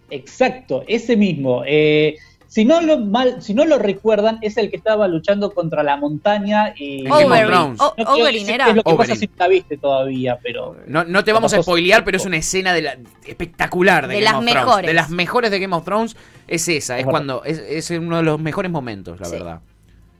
Exacto, 0.09 0.83
ese 0.87 1.15
mismo. 1.15 1.63
Eh, 1.65 2.17
si, 2.53 2.65
no 2.65 2.81
lo 2.81 2.97
mal, 2.99 3.41
si 3.41 3.53
no 3.53 3.63
lo 3.63 3.79
recuerdan, 3.79 4.37
es 4.41 4.57
el 4.57 4.69
que 4.69 4.75
estaba 4.75 5.07
luchando 5.07 5.51
contra 5.53 5.83
la 5.83 5.95
montaña 5.95 6.73
y... 6.75 6.99
En 6.99 7.03
Game 7.05 7.23
of 7.23 7.31
Oberyn. 7.31 7.47
Thrones. 7.47 7.79
O- 7.79 7.93
No 7.97 8.27
era. 8.27 8.69
es 8.69 8.75
lo 8.75 8.83
que 8.83 8.95
pasa 8.95 9.15
si 9.15 9.27
no 9.27 9.33
la 9.39 9.47
viste 9.47 9.77
todavía, 9.77 10.37
pero... 10.43 10.75
No, 10.85 11.05
no 11.05 11.23
te 11.23 11.31
vamos 11.31 11.53
a 11.53 11.61
spoilear, 11.63 12.03
pero 12.03 12.17
es 12.17 12.25
una 12.25 12.35
escena 12.37 12.73
de 12.73 12.81
la, 12.81 12.97
espectacular 13.25 14.07
de, 14.09 14.15
De 14.15 14.21
Game 14.21 14.25
las 14.25 14.33
of 14.33 14.45
Thrones. 14.45 14.55
mejores. 14.65 14.87
De 14.87 14.93
las 14.93 15.09
mejores 15.09 15.51
de 15.51 15.59
Game 15.59 15.75
of 15.75 15.85
Thrones 15.85 16.17
es 16.47 16.67
esa, 16.67 16.97
es 16.99 17.05
Es 17.05 17.09
cuando 17.09 17.43
es, 17.45 17.57
es 17.57 17.89
uno 17.91 18.17
de 18.17 18.23
los 18.23 18.37
mejores 18.39 18.69
momentos, 18.69 19.17
la 19.21 19.27
Sí. 19.27 19.31
verdad. 19.33 19.61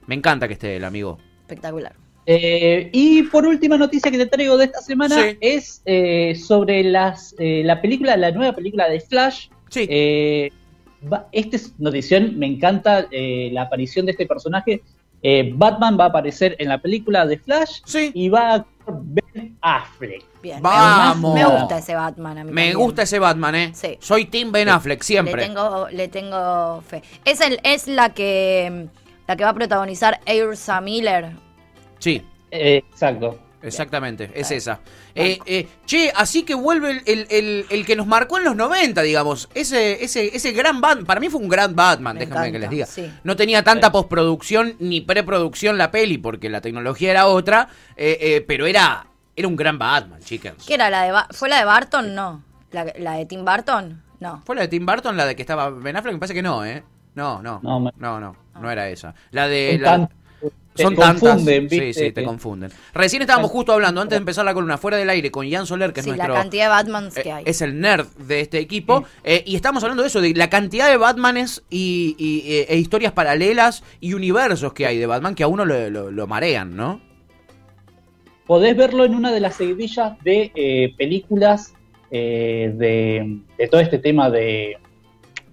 Me 0.06 0.14
encanta 0.14 0.48
que 0.48 0.54
esté 0.54 0.76
el 0.76 0.84
amigo. 0.84 1.18
Espectacular. 1.42 1.92
Eh, 2.24 2.88
y 2.92 3.24
por 3.24 3.44
última 3.46 3.76
noticia 3.76 4.10
que 4.10 4.16
te 4.16 4.26
traigo 4.26 4.56
de 4.56 4.64
esta 4.66 4.80
semana 4.80 5.16
Sí. 5.20 5.36
es 5.40 5.82
eh, 5.84 6.34
sobre 6.34 6.82
las, 6.84 7.34
eh, 7.38 7.62
la 7.64 7.80
película, 7.82 8.16
la 8.16 8.30
nueva 8.30 8.54
película 8.54 8.88
de 8.88 9.00
Flash. 9.00 9.48
Sí. 9.68 9.86
Va- 11.10 11.28
esta 11.32 11.56
es 11.56 11.72
notición, 11.78 12.38
me 12.38 12.46
encanta 12.46 13.06
eh, 13.10 13.50
la 13.52 13.62
aparición 13.62 14.06
de 14.06 14.12
este 14.12 14.26
personaje. 14.26 14.82
Eh, 15.24 15.52
Batman 15.54 15.96
va 15.98 16.04
a 16.04 16.08
aparecer 16.08 16.56
en 16.58 16.68
la 16.68 16.78
película 16.78 17.24
de 17.26 17.38
Flash 17.38 17.80
Sí. 17.84 18.10
y 18.12 18.28
va 18.28 18.40
a 18.50 18.54
actuar 18.54 18.98
Ben 19.04 19.56
Affleck. 19.60 20.24
Bien. 20.42 20.60
Vamos. 20.60 21.32
gusta- 21.32 21.48
Me 21.48 21.56
gusta 21.60 21.78
ese 21.78 21.94
Batman 21.94 22.38
a 22.38 22.44
mí 22.44 22.50
Me 22.50 22.62
también. 22.62 22.78
gusta 22.78 23.02
ese 23.02 23.18
Batman, 23.20 23.54
¿eh? 23.54 23.70
Sí. 23.72 23.96
Soy 24.00 24.24
Tim 24.26 24.50
Ben 24.50 24.68
Affleck, 24.68 25.02
siempre. 25.02 25.42
Le 25.42 25.46
tengo, 25.48 25.88
le 25.90 26.08
tengo 26.08 26.80
fe. 26.82 27.02
Es, 27.24 27.40
el, 27.40 27.60
es 27.62 27.86
la 27.86 28.08
que 28.10 28.88
la 29.28 29.36
que 29.36 29.44
va 29.44 29.50
a 29.50 29.54
protagonizar 29.54 30.18
Ursa 30.44 30.80
Miller. 30.80 31.30
Sí. 32.00 32.22
Eh, 32.50 32.82
exacto. 32.90 33.38
Exactamente, 33.62 34.24
es 34.34 34.48
Claro. 34.48 34.56
esa. 34.56 34.80
Eh, 35.14 35.38
eh, 35.46 35.68
che, 35.86 36.12
así 36.14 36.42
que 36.42 36.54
vuelve 36.54 36.90
el, 36.90 37.02
el- 37.06 37.26
el- 37.30 37.66
el 37.70 37.86
que 37.86 37.96
nos 37.96 38.06
marcó 38.06 38.38
en 38.38 38.44
los 38.44 38.56
90, 38.56 39.02
digamos. 39.02 39.48
Ese, 39.54 40.02
ese, 40.04 40.34
ese 40.36 40.52
gran 40.52 40.80
Batman. 40.80 41.06
Para 41.06 41.20
mí 41.20 41.28
fue 41.28 41.40
un 41.40 41.48
gran 41.48 41.74
Batman, 41.76 42.16
Me 42.16 42.26
déjame 42.26 42.50
que 42.52 42.58
les 42.58 42.70
diga. 42.70 42.86
sí. 42.86 43.10
No 43.24 43.36
tenía 43.36 43.62
tanta 43.62 43.92
postproducción 43.92 44.74
ni 44.80 45.00
preproducción 45.00 45.78
la 45.78 45.90
peli, 45.90 46.18
porque 46.18 46.48
la 46.50 46.60
tecnología 46.60 47.10
era 47.10 47.26
otra. 47.26 47.68
eh, 47.96 48.18
eh, 48.20 48.44
pero 48.46 48.66
era, 48.66 49.06
era 49.36 49.48
un 49.48 49.56
gran 49.56 49.78
Batman, 49.78 50.20
chicas. 50.20 50.54
¿Qué 50.66 50.74
era 50.74 50.90
la 50.90 51.02
de 51.04 51.12
Ba- 51.12 51.28
¿Fue 51.30 51.48
la 51.48 51.58
de 51.58 51.64
Barton? 51.64 52.14
No. 52.14 52.42
¿La, 52.72 52.86
la 52.98 53.12
de 53.14 53.26
Tim 53.26 53.44
Burton? 53.44 54.02
No. 54.20 54.42
¿Fue 54.44 54.56
la 54.56 54.62
de 54.62 54.68
Tim 54.68 54.86
Burton, 54.86 55.16
la 55.16 55.26
de 55.26 55.36
que 55.36 55.42
estaba 55.42 55.68
Ben 55.70 55.96
Affleck? 55.96 56.14
Me 56.14 56.18
parece 56.20 56.34
que 56.34 56.42
no, 56.42 56.64
¿eh? 56.64 56.82
No, 57.14 57.42
no. 57.42 57.60
No, 57.62 57.78
No, 57.78 57.80
me- 57.80 57.90
no, 57.98 58.36
no, 58.60 58.70
era 58.70 58.88
esa. 58.88 59.14
La 59.30 59.46
de. 59.48 59.78
La- 59.78 60.08
te 60.74 60.82
son 60.84 60.94
confunden, 60.94 61.20
tantas. 61.20 61.70
Sí, 61.70 61.80
¿viste? 61.80 61.92
sí, 62.06 62.12
te 62.12 62.24
confunden. 62.24 62.70
Recién 62.94 63.22
estábamos 63.22 63.50
Tan- 63.50 63.56
justo 63.56 63.72
hablando, 63.72 64.00
antes 64.00 64.16
de 64.16 64.20
empezar 64.20 64.44
la 64.44 64.54
columna 64.54 64.78
fuera 64.78 64.96
del 64.96 65.10
aire, 65.10 65.30
con 65.30 65.50
Jan 65.50 65.66
Soler, 65.66 65.92
que 65.92 66.00
es 66.00 66.04
Sí, 66.04 66.10
nuestro. 66.10 66.32
la 66.32 66.40
cantidad 66.40 66.64
de 66.64 66.68
Batmans 66.70 67.16
Eh, 67.16 67.22
que 67.22 67.32
hay. 67.32 67.44
Es 67.46 67.60
el 67.62 67.80
nerd 67.80 68.06
de 68.18 68.40
este 68.40 68.58
equipo. 68.58 69.04
eh, 69.24 69.42
y 69.46 69.54
estamos 69.56 69.82
hablando 69.82 70.02
de 70.02 70.08
eso, 70.08 70.20
de 70.20 70.34
la 70.34 70.48
cantidad 70.48 70.88
de 70.88 70.96
Batmanes 70.96 71.62
y, 71.70 72.14
y, 72.18 72.52
eh, 72.52 72.66
e 72.70 72.76
historias 72.78 73.12
paralelas 73.12 73.82
y 74.00 74.14
universos 74.14 74.72
que 74.72 74.86
hay 74.86 74.98
de 74.98 75.06
Batman 75.06 75.34
que 75.34 75.42
a 75.42 75.48
uno 75.48 75.64
lo, 75.64 75.90
lo- 75.90 76.10
lo 76.10 76.26
marean, 76.26 76.74
¿no? 76.76 77.00
Podés 78.46 78.76
verlo 78.76 79.04
en 79.04 79.14
una 79.14 79.32
de 79.32 79.40
las 79.40 79.54
seguidillas 79.56 80.18
de 80.24 80.50
eh, 80.54 80.94
películas 80.98 81.74
eh, 82.10 82.72
de, 82.74 83.38
de 83.56 83.68
todo 83.68 83.80
este 83.80 83.98
tema 83.98 84.28
de. 84.30 84.76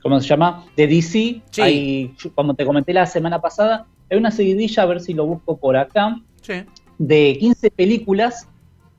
¿Cómo 0.01 0.19
se 0.19 0.27
llama? 0.27 0.65
De 0.75 0.87
DC. 0.87 1.41
Sí. 1.51 1.61
Hay, 1.61 2.15
como 2.35 2.53
te 2.55 2.65
comenté 2.65 2.93
la 2.93 3.05
semana 3.05 3.39
pasada, 3.41 3.85
hay 4.09 4.17
una 4.17 4.31
seguidilla, 4.31 4.83
a 4.83 4.85
ver 4.87 5.01
si 5.01 5.13
lo 5.13 5.25
busco 5.25 5.57
por 5.57 5.77
acá. 5.77 6.19
Sí. 6.41 6.53
de 6.97 7.37
15 7.39 7.69
películas 7.71 8.47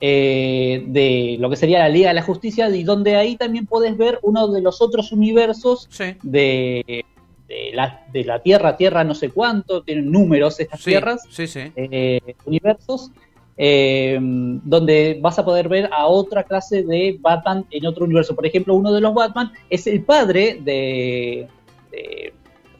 eh, 0.01 0.85
de 0.87 1.37
lo 1.41 1.51
que 1.51 1.57
sería 1.57 1.79
la 1.81 1.89
Liga 1.89 2.09
de 2.09 2.15
la 2.15 2.23
Justicia, 2.23 2.69
y 2.71 2.83
donde 2.85 3.17
ahí 3.17 3.37
también 3.37 3.67
puedes 3.67 3.97
ver 3.97 4.19
uno 4.23 4.49
de 4.49 4.63
los 4.63 4.81
otros 4.81 5.13
universos 5.13 5.87
Sí. 5.91 6.15
de, 6.23 7.05
de 7.49 7.71
la, 7.75 8.07
de 8.13 8.25
la 8.25 8.41
Tierra, 8.43 8.77
Tierra 8.77 9.05
no 9.05 9.15
sé 9.15 9.29
cuánto, 9.31 9.83
tienen 9.83 10.11
números 10.11 10.59
estas 10.61 10.81
Sí, 10.81 10.91
tierras, 10.91 11.23
sí. 11.31 11.45
eh, 11.77 12.21
universos, 12.47 13.11
eh, 13.59 14.19
donde 14.21 15.19
vas 15.21 15.39
a 15.39 15.45
poder 15.45 15.69
ver 15.69 15.91
a 15.93 16.07
otra 16.07 16.45
clase 16.45 16.83
de 16.83 17.19
Batman 17.21 17.67
en 17.71 17.85
otro 17.87 18.05
universo. 18.07 18.35
Por 18.35 18.47
ejemplo, 18.47 18.75
uno 18.75 18.93
de 18.93 19.01
los 19.03 19.13
Batman 19.13 19.53
es 19.69 19.87
el 19.87 20.03
padre 20.03 20.59
de... 20.63 21.47
de- 21.91 22.33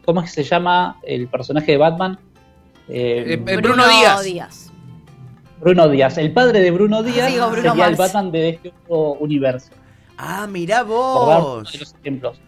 ¿Cómo 0.05 0.21
es 0.23 0.31
que 0.35 0.43
se 0.43 0.49
llama 0.49 0.99
el 1.03 1.29
personaje 1.29 1.73
de 1.73 1.79
Batman? 1.79 2.19
Eh, 2.89 3.41
Eh, 3.47 3.57
Bruno 3.57 3.85
Díaz. 3.89 4.73
Bruno 5.61 5.89
Díaz. 5.89 6.17
El 6.19 6.33
padre 6.33 6.61
de 6.61 6.71
Bruno 6.71 7.03
Díaz 7.03 7.31
Digo, 7.33 7.51
Bruno 7.51 7.71
sería 7.71 7.87
el. 7.89 7.97
Batman 7.97 8.33
de 8.33 8.49
este 8.51 8.73
otro 8.89 9.13
universo. 9.21 9.71
Ah, 10.17 10.47
mirá 10.47 10.81
Por 10.85 10.89
vos. 10.89 11.73
de 11.73 11.79
los 11.79 11.95
ejemplos. 11.95 12.41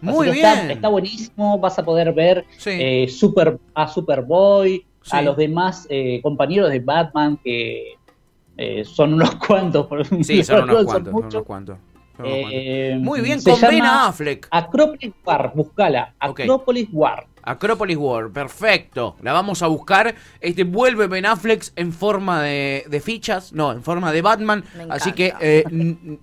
Muy 0.00 0.28
Así 0.28 0.38
bien. 0.40 0.46
Está, 0.58 0.72
está 0.72 0.88
buenísimo, 0.88 1.58
vas 1.58 1.78
a 1.78 1.84
poder 1.84 2.12
ver 2.14 2.46
Sí. 2.56 2.70
eh, 2.72 3.08
Super, 3.08 3.58
a 3.74 3.86
Superboy, 3.86 4.86
Sí. 5.02 5.16
a 5.16 5.22
los 5.22 5.36
demás 5.36 5.86
eh, 5.90 6.20
compañeros 6.22 6.70
de 6.70 6.78
Batman 6.80 7.38
que 7.42 7.94
eh, 8.56 8.84
son 8.84 9.14
unos 9.14 9.34
cuantos. 9.46 9.86
por- 9.86 10.06
Sí, 10.24 10.42
son 10.44 10.62
unos 10.70 10.84
cuantos, 10.84 11.12
son 11.12 11.24
unos 11.24 11.42
cuantos. 11.44 11.78
Eh, 12.24 12.96
Muy 13.00 13.20
bien, 13.20 13.40
se 13.40 13.50
con 13.50 13.60
Ben 13.60 13.78
llama 13.78 14.08
Affleck. 14.08 14.48
Acropolis 14.50 15.12
War, 15.24 15.52
buscala. 15.54 16.14
Acropolis 16.18 16.88
War. 16.92 17.26
Acropolis 17.42 17.96
War, 17.96 18.30
perfecto. 18.30 19.16
La 19.22 19.32
vamos 19.32 19.62
a 19.62 19.66
buscar. 19.66 20.14
Este 20.40 20.64
vuelve 20.64 21.06
Ben 21.06 21.26
Affleck 21.26 21.64
en 21.76 21.92
forma 21.92 22.42
de, 22.42 22.84
de 22.88 23.00
fichas, 23.00 23.52
no, 23.52 23.72
en 23.72 23.82
forma 23.82 24.12
de 24.12 24.22
Batman. 24.22 24.64
Así 24.88 25.12
que 25.12 25.34
eh, 25.40 25.64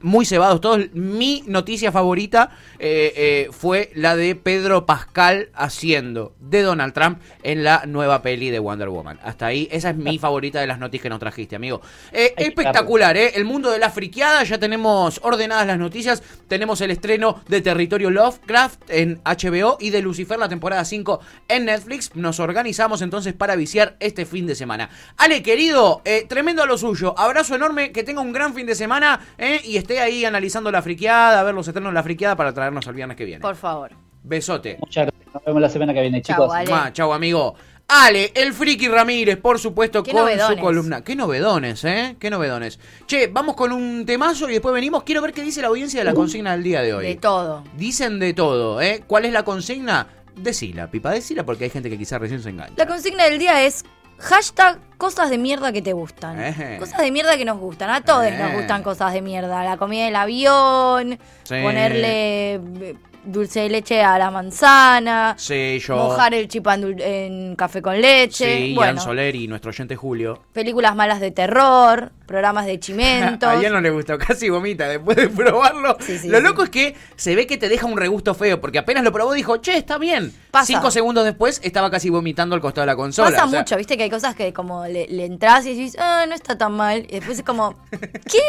muy 0.01 0.25
cebados 0.25 0.61
todos. 0.61 0.93
Mi 0.93 1.43
noticia 1.47 1.91
favorita 1.91 2.51
eh, 2.79 3.13
eh, 3.15 3.49
fue 3.51 3.91
la 3.95 4.15
de 4.15 4.35
Pedro 4.35 4.85
Pascal 4.85 5.49
haciendo 5.53 6.33
de 6.39 6.61
Donald 6.61 6.93
Trump 6.93 7.19
en 7.43 7.63
la 7.63 7.85
nueva 7.85 8.21
peli 8.21 8.49
de 8.49 8.59
Wonder 8.59 8.89
Woman. 8.89 9.19
Hasta 9.23 9.47
ahí, 9.47 9.67
esa 9.71 9.91
es 9.91 9.97
mi 9.97 10.17
favorita 10.19 10.59
de 10.59 10.67
las 10.67 10.79
noticias 10.79 11.03
que 11.03 11.09
nos 11.09 11.19
trajiste, 11.19 11.55
amigo. 11.55 11.81
Espectacular, 12.11 13.17
¿eh? 13.17 13.31
El 13.35 13.45
mundo 13.45 13.71
de 13.71 13.79
la 13.79 13.89
friqueada, 13.89 14.43
ya 14.43 14.57
tenemos 14.57 15.19
ordenadas 15.23 15.67
las 15.67 15.77
noticias. 15.77 16.23
Tenemos 16.47 16.81
el 16.81 16.91
estreno 16.91 17.41
de 17.47 17.61
Territorio 17.61 18.09
Lovecraft 18.09 18.89
en 18.89 19.19
HBO 19.23 19.77
y 19.79 19.89
de 19.89 20.01
Lucifer 20.01 20.39
la 20.39 20.49
temporada 20.49 20.85
5 20.85 21.06
en 21.47 21.65
Netflix. 21.65 22.15
Nos 22.15 22.39
organizamos 22.39 23.01
entonces 23.01 23.33
para 23.33 23.55
viciar 23.55 23.95
este 23.99 24.25
fin 24.25 24.47
de 24.47 24.55
semana. 24.55 24.89
Ale, 25.17 25.41
querido, 25.43 26.01
eh, 26.05 26.25
tremendo 26.27 26.63
a 26.63 26.65
lo 26.65 26.77
suyo. 26.77 27.17
Abrazo 27.17 27.55
enorme, 27.55 27.91
que 27.91 28.03
tenga 28.03 28.21
un 28.21 28.33
gran 28.33 28.53
fin 28.53 28.65
de 28.65 28.75
semana 28.75 29.19
eh, 29.37 29.61
y 29.63 29.77
esté 29.77 29.99
ahí 29.99 30.25
analizando 30.25 30.71
la 30.71 30.81
friqueada, 30.81 31.39
a 31.39 31.43
ver 31.43 31.53
los 31.55 31.67
eternos 31.67 31.91
de 31.91 31.95
la 31.95 32.03
friqueada 32.03 32.35
para 32.35 32.53
traernos 32.53 32.85
el 32.87 32.93
viernes 32.93 33.17
que 33.17 33.25
viene. 33.25 33.41
Por 33.41 33.55
favor. 33.55 33.91
Besote. 34.23 34.77
Muchas 34.79 35.07
gracias. 35.07 35.33
Nos 35.33 35.43
vemos 35.45 35.61
la 35.61 35.69
semana 35.69 35.93
que 35.93 36.01
viene, 36.01 36.21
Chau, 36.21 36.35
chicos. 36.35 36.55
Ale. 36.55 36.69
Ma, 36.71 36.91
chau, 36.93 37.13
amigo. 37.13 37.55
Ale, 37.89 38.33
el 38.35 38.51
Friki 38.53 38.89
Ramírez, 38.89 39.37
por 39.37 39.59
supuesto, 39.59 40.03
Qué 40.03 40.11
con 40.11 40.21
novedones. 40.21 40.57
su 40.57 40.61
columna. 40.61 41.03
Qué 41.05 41.15
novedones, 41.15 41.85
¿eh? 41.85 42.17
Qué 42.19 42.29
novedones. 42.29 42.79
Che, 43.05 43.27
vamos 43.27 43.55
con 43.55 43.71
un 43.71 44.05
temazo 44.05 44.49
y 44.49 44.53
después 44.53 44.73
venimos. 44.73 45.03
Quiero 45.03 45.21
ver 45.21 45.31
qué 45.31 45.41
dice 45.41 45.61
la 45.61 45.69
audiencia 45.69 46.01
de 46.01 46.03
la 46.03 46.13
consigna 46.13 46.51
del 46.51 46.63
día 46.63 46.81
de 46.81 46.93
hoy. 46.93 47.05
De 47.05 47.15
todo. 47.15 47.63
Dicen 47.77 48.19
de 48.19 48.33
todo, 48.33 48.81
¿eh? 48.81 49.03
¿Cuál 49.07 49.23
es 49.23 49.31
la 49.31 49.43
consigna? 49.43 50.07
Decila, 50.37 50.89
Pipa, 50.89 51.11
decila 51.11 51.43
porque 51.45 51.65
hay 51.65 51.69
gente 51.69 51.89
que 51.89 51.97
quizás 51.97 52.19
recién 52.19 52.41
se 52.41 52.49
engancha. 52.49 52.73
La 52.77 52.85
consigna 52.87 53.25
del 53.25 53.39
día 53.39 53.63
es 53.63 53.83
hashtag 54.19 54.79
cosas 54.97 55.29
de 55.29 55.37
mierda 55.37 55.71
que 55.71 55.81
te 55.81 55.93
gustan. 55.93 56.39
Ejé. 56.41 56.77
Cosas 56.77 56.99
de 57.01 57.11
mierda 57.11 57.37
que 57.37 57.45
nos 57.45 57.57
gustan. 57.59 57.89
A 57.89 58.01
todos 58.01 58.25
Eh. 58.25 58.37
nos 58.37 58.53
gustan 58.53 58.83
cosas 58.83 59.13
de 59.13 59.21
mierda. 59.21 59.63
La 59.63 59.77
comida 59.77 60.05
del 60.05 60.15
avión, 60.15 61.19
Sí. 61.43 61.55
ponerle 61.61 62.55
eh, 62.55 62.95
dulce 63.27 63.61
de 63.61 63.69
leche 63.69 64.01
a 64.01 64.17
la 64.17 64.31
manzana, 64.31 65.35
Sí, 65.37 65.79
yo. 65.79 65.95
mojar 65.95 66.33
el 66.33 66.47
chip 66.47 66.65
en, 66.67 67.55
café 67.55 67.81
con 67.81 67.99
leche. 67.99 68.57
Sí, 68.57 68.65
Ian 68.67 68.75
bueno, 68.75 69.01
Soler 69.01 69.35
y 69.35 69.47
nuestro 69.47 69.69
oyente 69.69 69.95
Julio. 69.95 70.41
películas 70.53 70.95
malas 70.95 71.19
de 71.19 71.31
terror, 71.31 72.11
programas 72.25 72.65
de 72.65 72.79
chimentos. 72.79 73.49
A 73.49 73.61
Ian 73.61 73.73
no 73.73 73.81
le 73.81 73.89
gustó, 73.89 74.17
casi 74.17 74.49
vomita 74.49 74.87
después 74.87 75.17
de 75.17 75.29
probarlo. 75.29 75.97
Sí, 75.99 76.17
sí, 76.17 76.27
lo 76.29 76.39
loco 76.39 76.63
es 76.63 76.69
que 76.69 76.95
se 77.15 77.35
ve 77.35 77.47
que 77.47 77.57
te 77.57 77.69
deja 77.69 77.85
un 77.85 77.97
regusto 77.97 78.33
feo, 78.33 78.59
porque 78.59 78.79
apenas 78.79 79.03
lo 79.03 79.11
probó 79.11 79.33
dijo, 79.33 79.57
che, 79.57 79.77
está 79.77 79.97
bien. 79.97 80.33
Pasa. 80.51 80.65
Cinco 80.65 80.91
segundos 80.91 81.25
después 81.25 81.59
estaba 81.63 81.91
casi 81.91 82.09
vomitando 82.09 82.55
al 82.55 82.61
costado 82.61 82.83
de 82.83 82.87
la 82.87 82.95
consola. 82.95 83.29
Pasa 83.29 83.45
o 83.45 83.49
sea, 83.49 83.59
mucho, 83.59 83.77
viste 83.77 83.97
que 83.97 84.03
hay 84.03 84.09
cosas 84.09 84.35
que 84.35 84.53
como 84.53 84.85
le, 84.85 85.07
le 85.07 85.25
entras 85.25 85.65
y 85.65 85.75
decís, 85.75 85.97
ah, 85.99 86.25
no 86.27 86.33
está 86.33 86.57
tan 86.57 86.73
mal. 86.73 87.05
Y 87.09 87.13
después 87.15 87.39
es 87.39 87.45
como, 87.45 87.75
¿qué? 87.91 88.39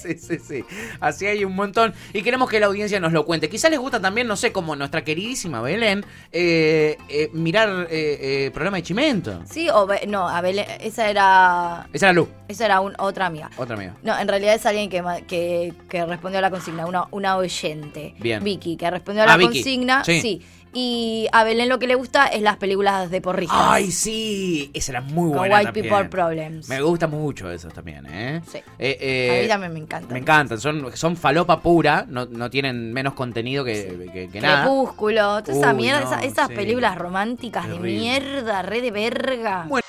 Sí, 0.00 0.14
sí, 0.14 0.18
sí, 0.18 0.38
sí. 0.38 0.64
Así 1.00 1.26
hay 1.26 1.44
un 1.44 1.54
montón. 1.54 1.94
Y 2.12 2.22
queremos 2.22 2.48
que 2.48 2.60
la 2.60 2.66
audiencia 2.66 3.00
nos 3.00 3.12
lo 3.12 3.24
cuente. 3.24 3.48
Quizás 3.50 3.70
les 3.70 3.80
gusta 3.80 4.00
también, 4.00 4.26
no 4.26 4.36
sé, 4.36 4.52
como 4.52 4.74
nuestra 4.76 5.02
queridísima 5.04 5.60
Belén, 5.60 6.04
eh, 6.32 6.96
eh, 7.08 7.28
mirar 7.32 7.86
eh, 7.90 8.46
eh, 8.46 8.50
programa 8.52 8.78
de 8.78 8.82
Chimento. 8.84 9.42
Sí, 9.50 9.68
o 9.68 9.86
Be- 9.86 10.06
no, 10.06 10.28
a 10.28 10.40
Belén, 10.40 10.66
esa 10.80 11.10
era, 11.10 11.88
Esa 11.92 12.06
era 12.06 12.12
Lu, 12.14 12.28
esa 12.48 12.64
era 12.66 12.80
un- 12.80 12.94
otra 12.98 13.26
amiga. 13.26 13.50
otra 13.56 13.74
amiga. 13.76 13.94
No, 14.02 14.18
en 14.18 14.28
realidad 14.28 14.54
es 14.54 14.64
alguien 14.64 14.88
que, 14.88 15.02
que, 15.26 15.74
que 15.88 16.06
respondió 16.06 16.38
a 16.38 16.42
la 16.42 16.50
consigna, 16.50 16.86
una, 16.86 17.04
una 17.10 17.36
oyente. 17.36 18.14
Bien. 18.18 18.42
Vicky, 18.42 18.76
que 18.76 18.90
respondió 18.90 19.24
a 19.24 19.26
la 19.26 19.32
Ah, 19.34 19.36
Vicky. 19.36 19.54
consigna. 19.54 20.04
Sí. 20.04 20.20
Sí. 20.20 20.42
Y 20.72 21.26
a 21.32 21.42
Belén 21.42 21.68
lo 21.68 21.80
que 21.80 21.88
le 21.88 21.96
gusta 21.96 22.26
es 22.28 22.42
las 22.42 22.56
películas 22.56 23.10
de 23.10 23.20
porristas. 23.20 23.58
Ay, 23.60 23.90
sí, 23.90 24.70
esa 24.72 24.92
era 24.92 25.00
muy 25.00 25.30
buena 25.30 25.56
White 25.56 25.64
también. 25.72 25.86
People 25.88 26.08
Problems. 26.08 26.68
Me 26.68 26.80
gusta 26.80 27.08
mucho 27.08 27.50
eso 27.50 27.68
también, 27.70 28.06
¿eh? 28.06 28.40
Sí. 28.50 28.58
Eh, 28.78 28.96
eh, 29.00 29.38
a 29.38 29.42
mí 29.42 29.48
también 29.48 29.72
me 29.72 29.78
encanta. 29.80 30.12
Me 30.14 30.20
encantan, 30.20 30.60
son, 30.60 30.96
son 30.96 31.16
falopa 31.16 31.60
pura, 31.60 32.04
no, 32.08 32.26
no 32.26 32.48
tienen 32.50 32.92
menos 32.92 33.14
contenido 33.14 33.64
que, 33.64 34.08
que- 34.12 34.28
que 34.28 34.40
nada. 34.40 34.62
Crepúsculo, 34.62 35.42
toda 35.42 35.58
esa 35.58 35.70
Uy, 35.70 35.76
mierda, 35.76 36.00
no, 36.02 36.06
esa- 36.06 36.20
esas 36.24 36.48
sí. 36.48 36.54
películas 36.54 36.96
románticas 36.96 37.68
de 37.68 37.78
mierda, 37.80 38.62
re 38.62 38.80
de 38.80 38.90
verga. 38.92 39.64
Bueno. 39.68 39.84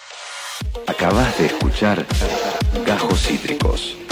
Acabas 0.88 1.38
de 1.38 1.46
escuchar 1.46 2.06
Gajos 2.86 3.22
Cítricos. 3.22 3.98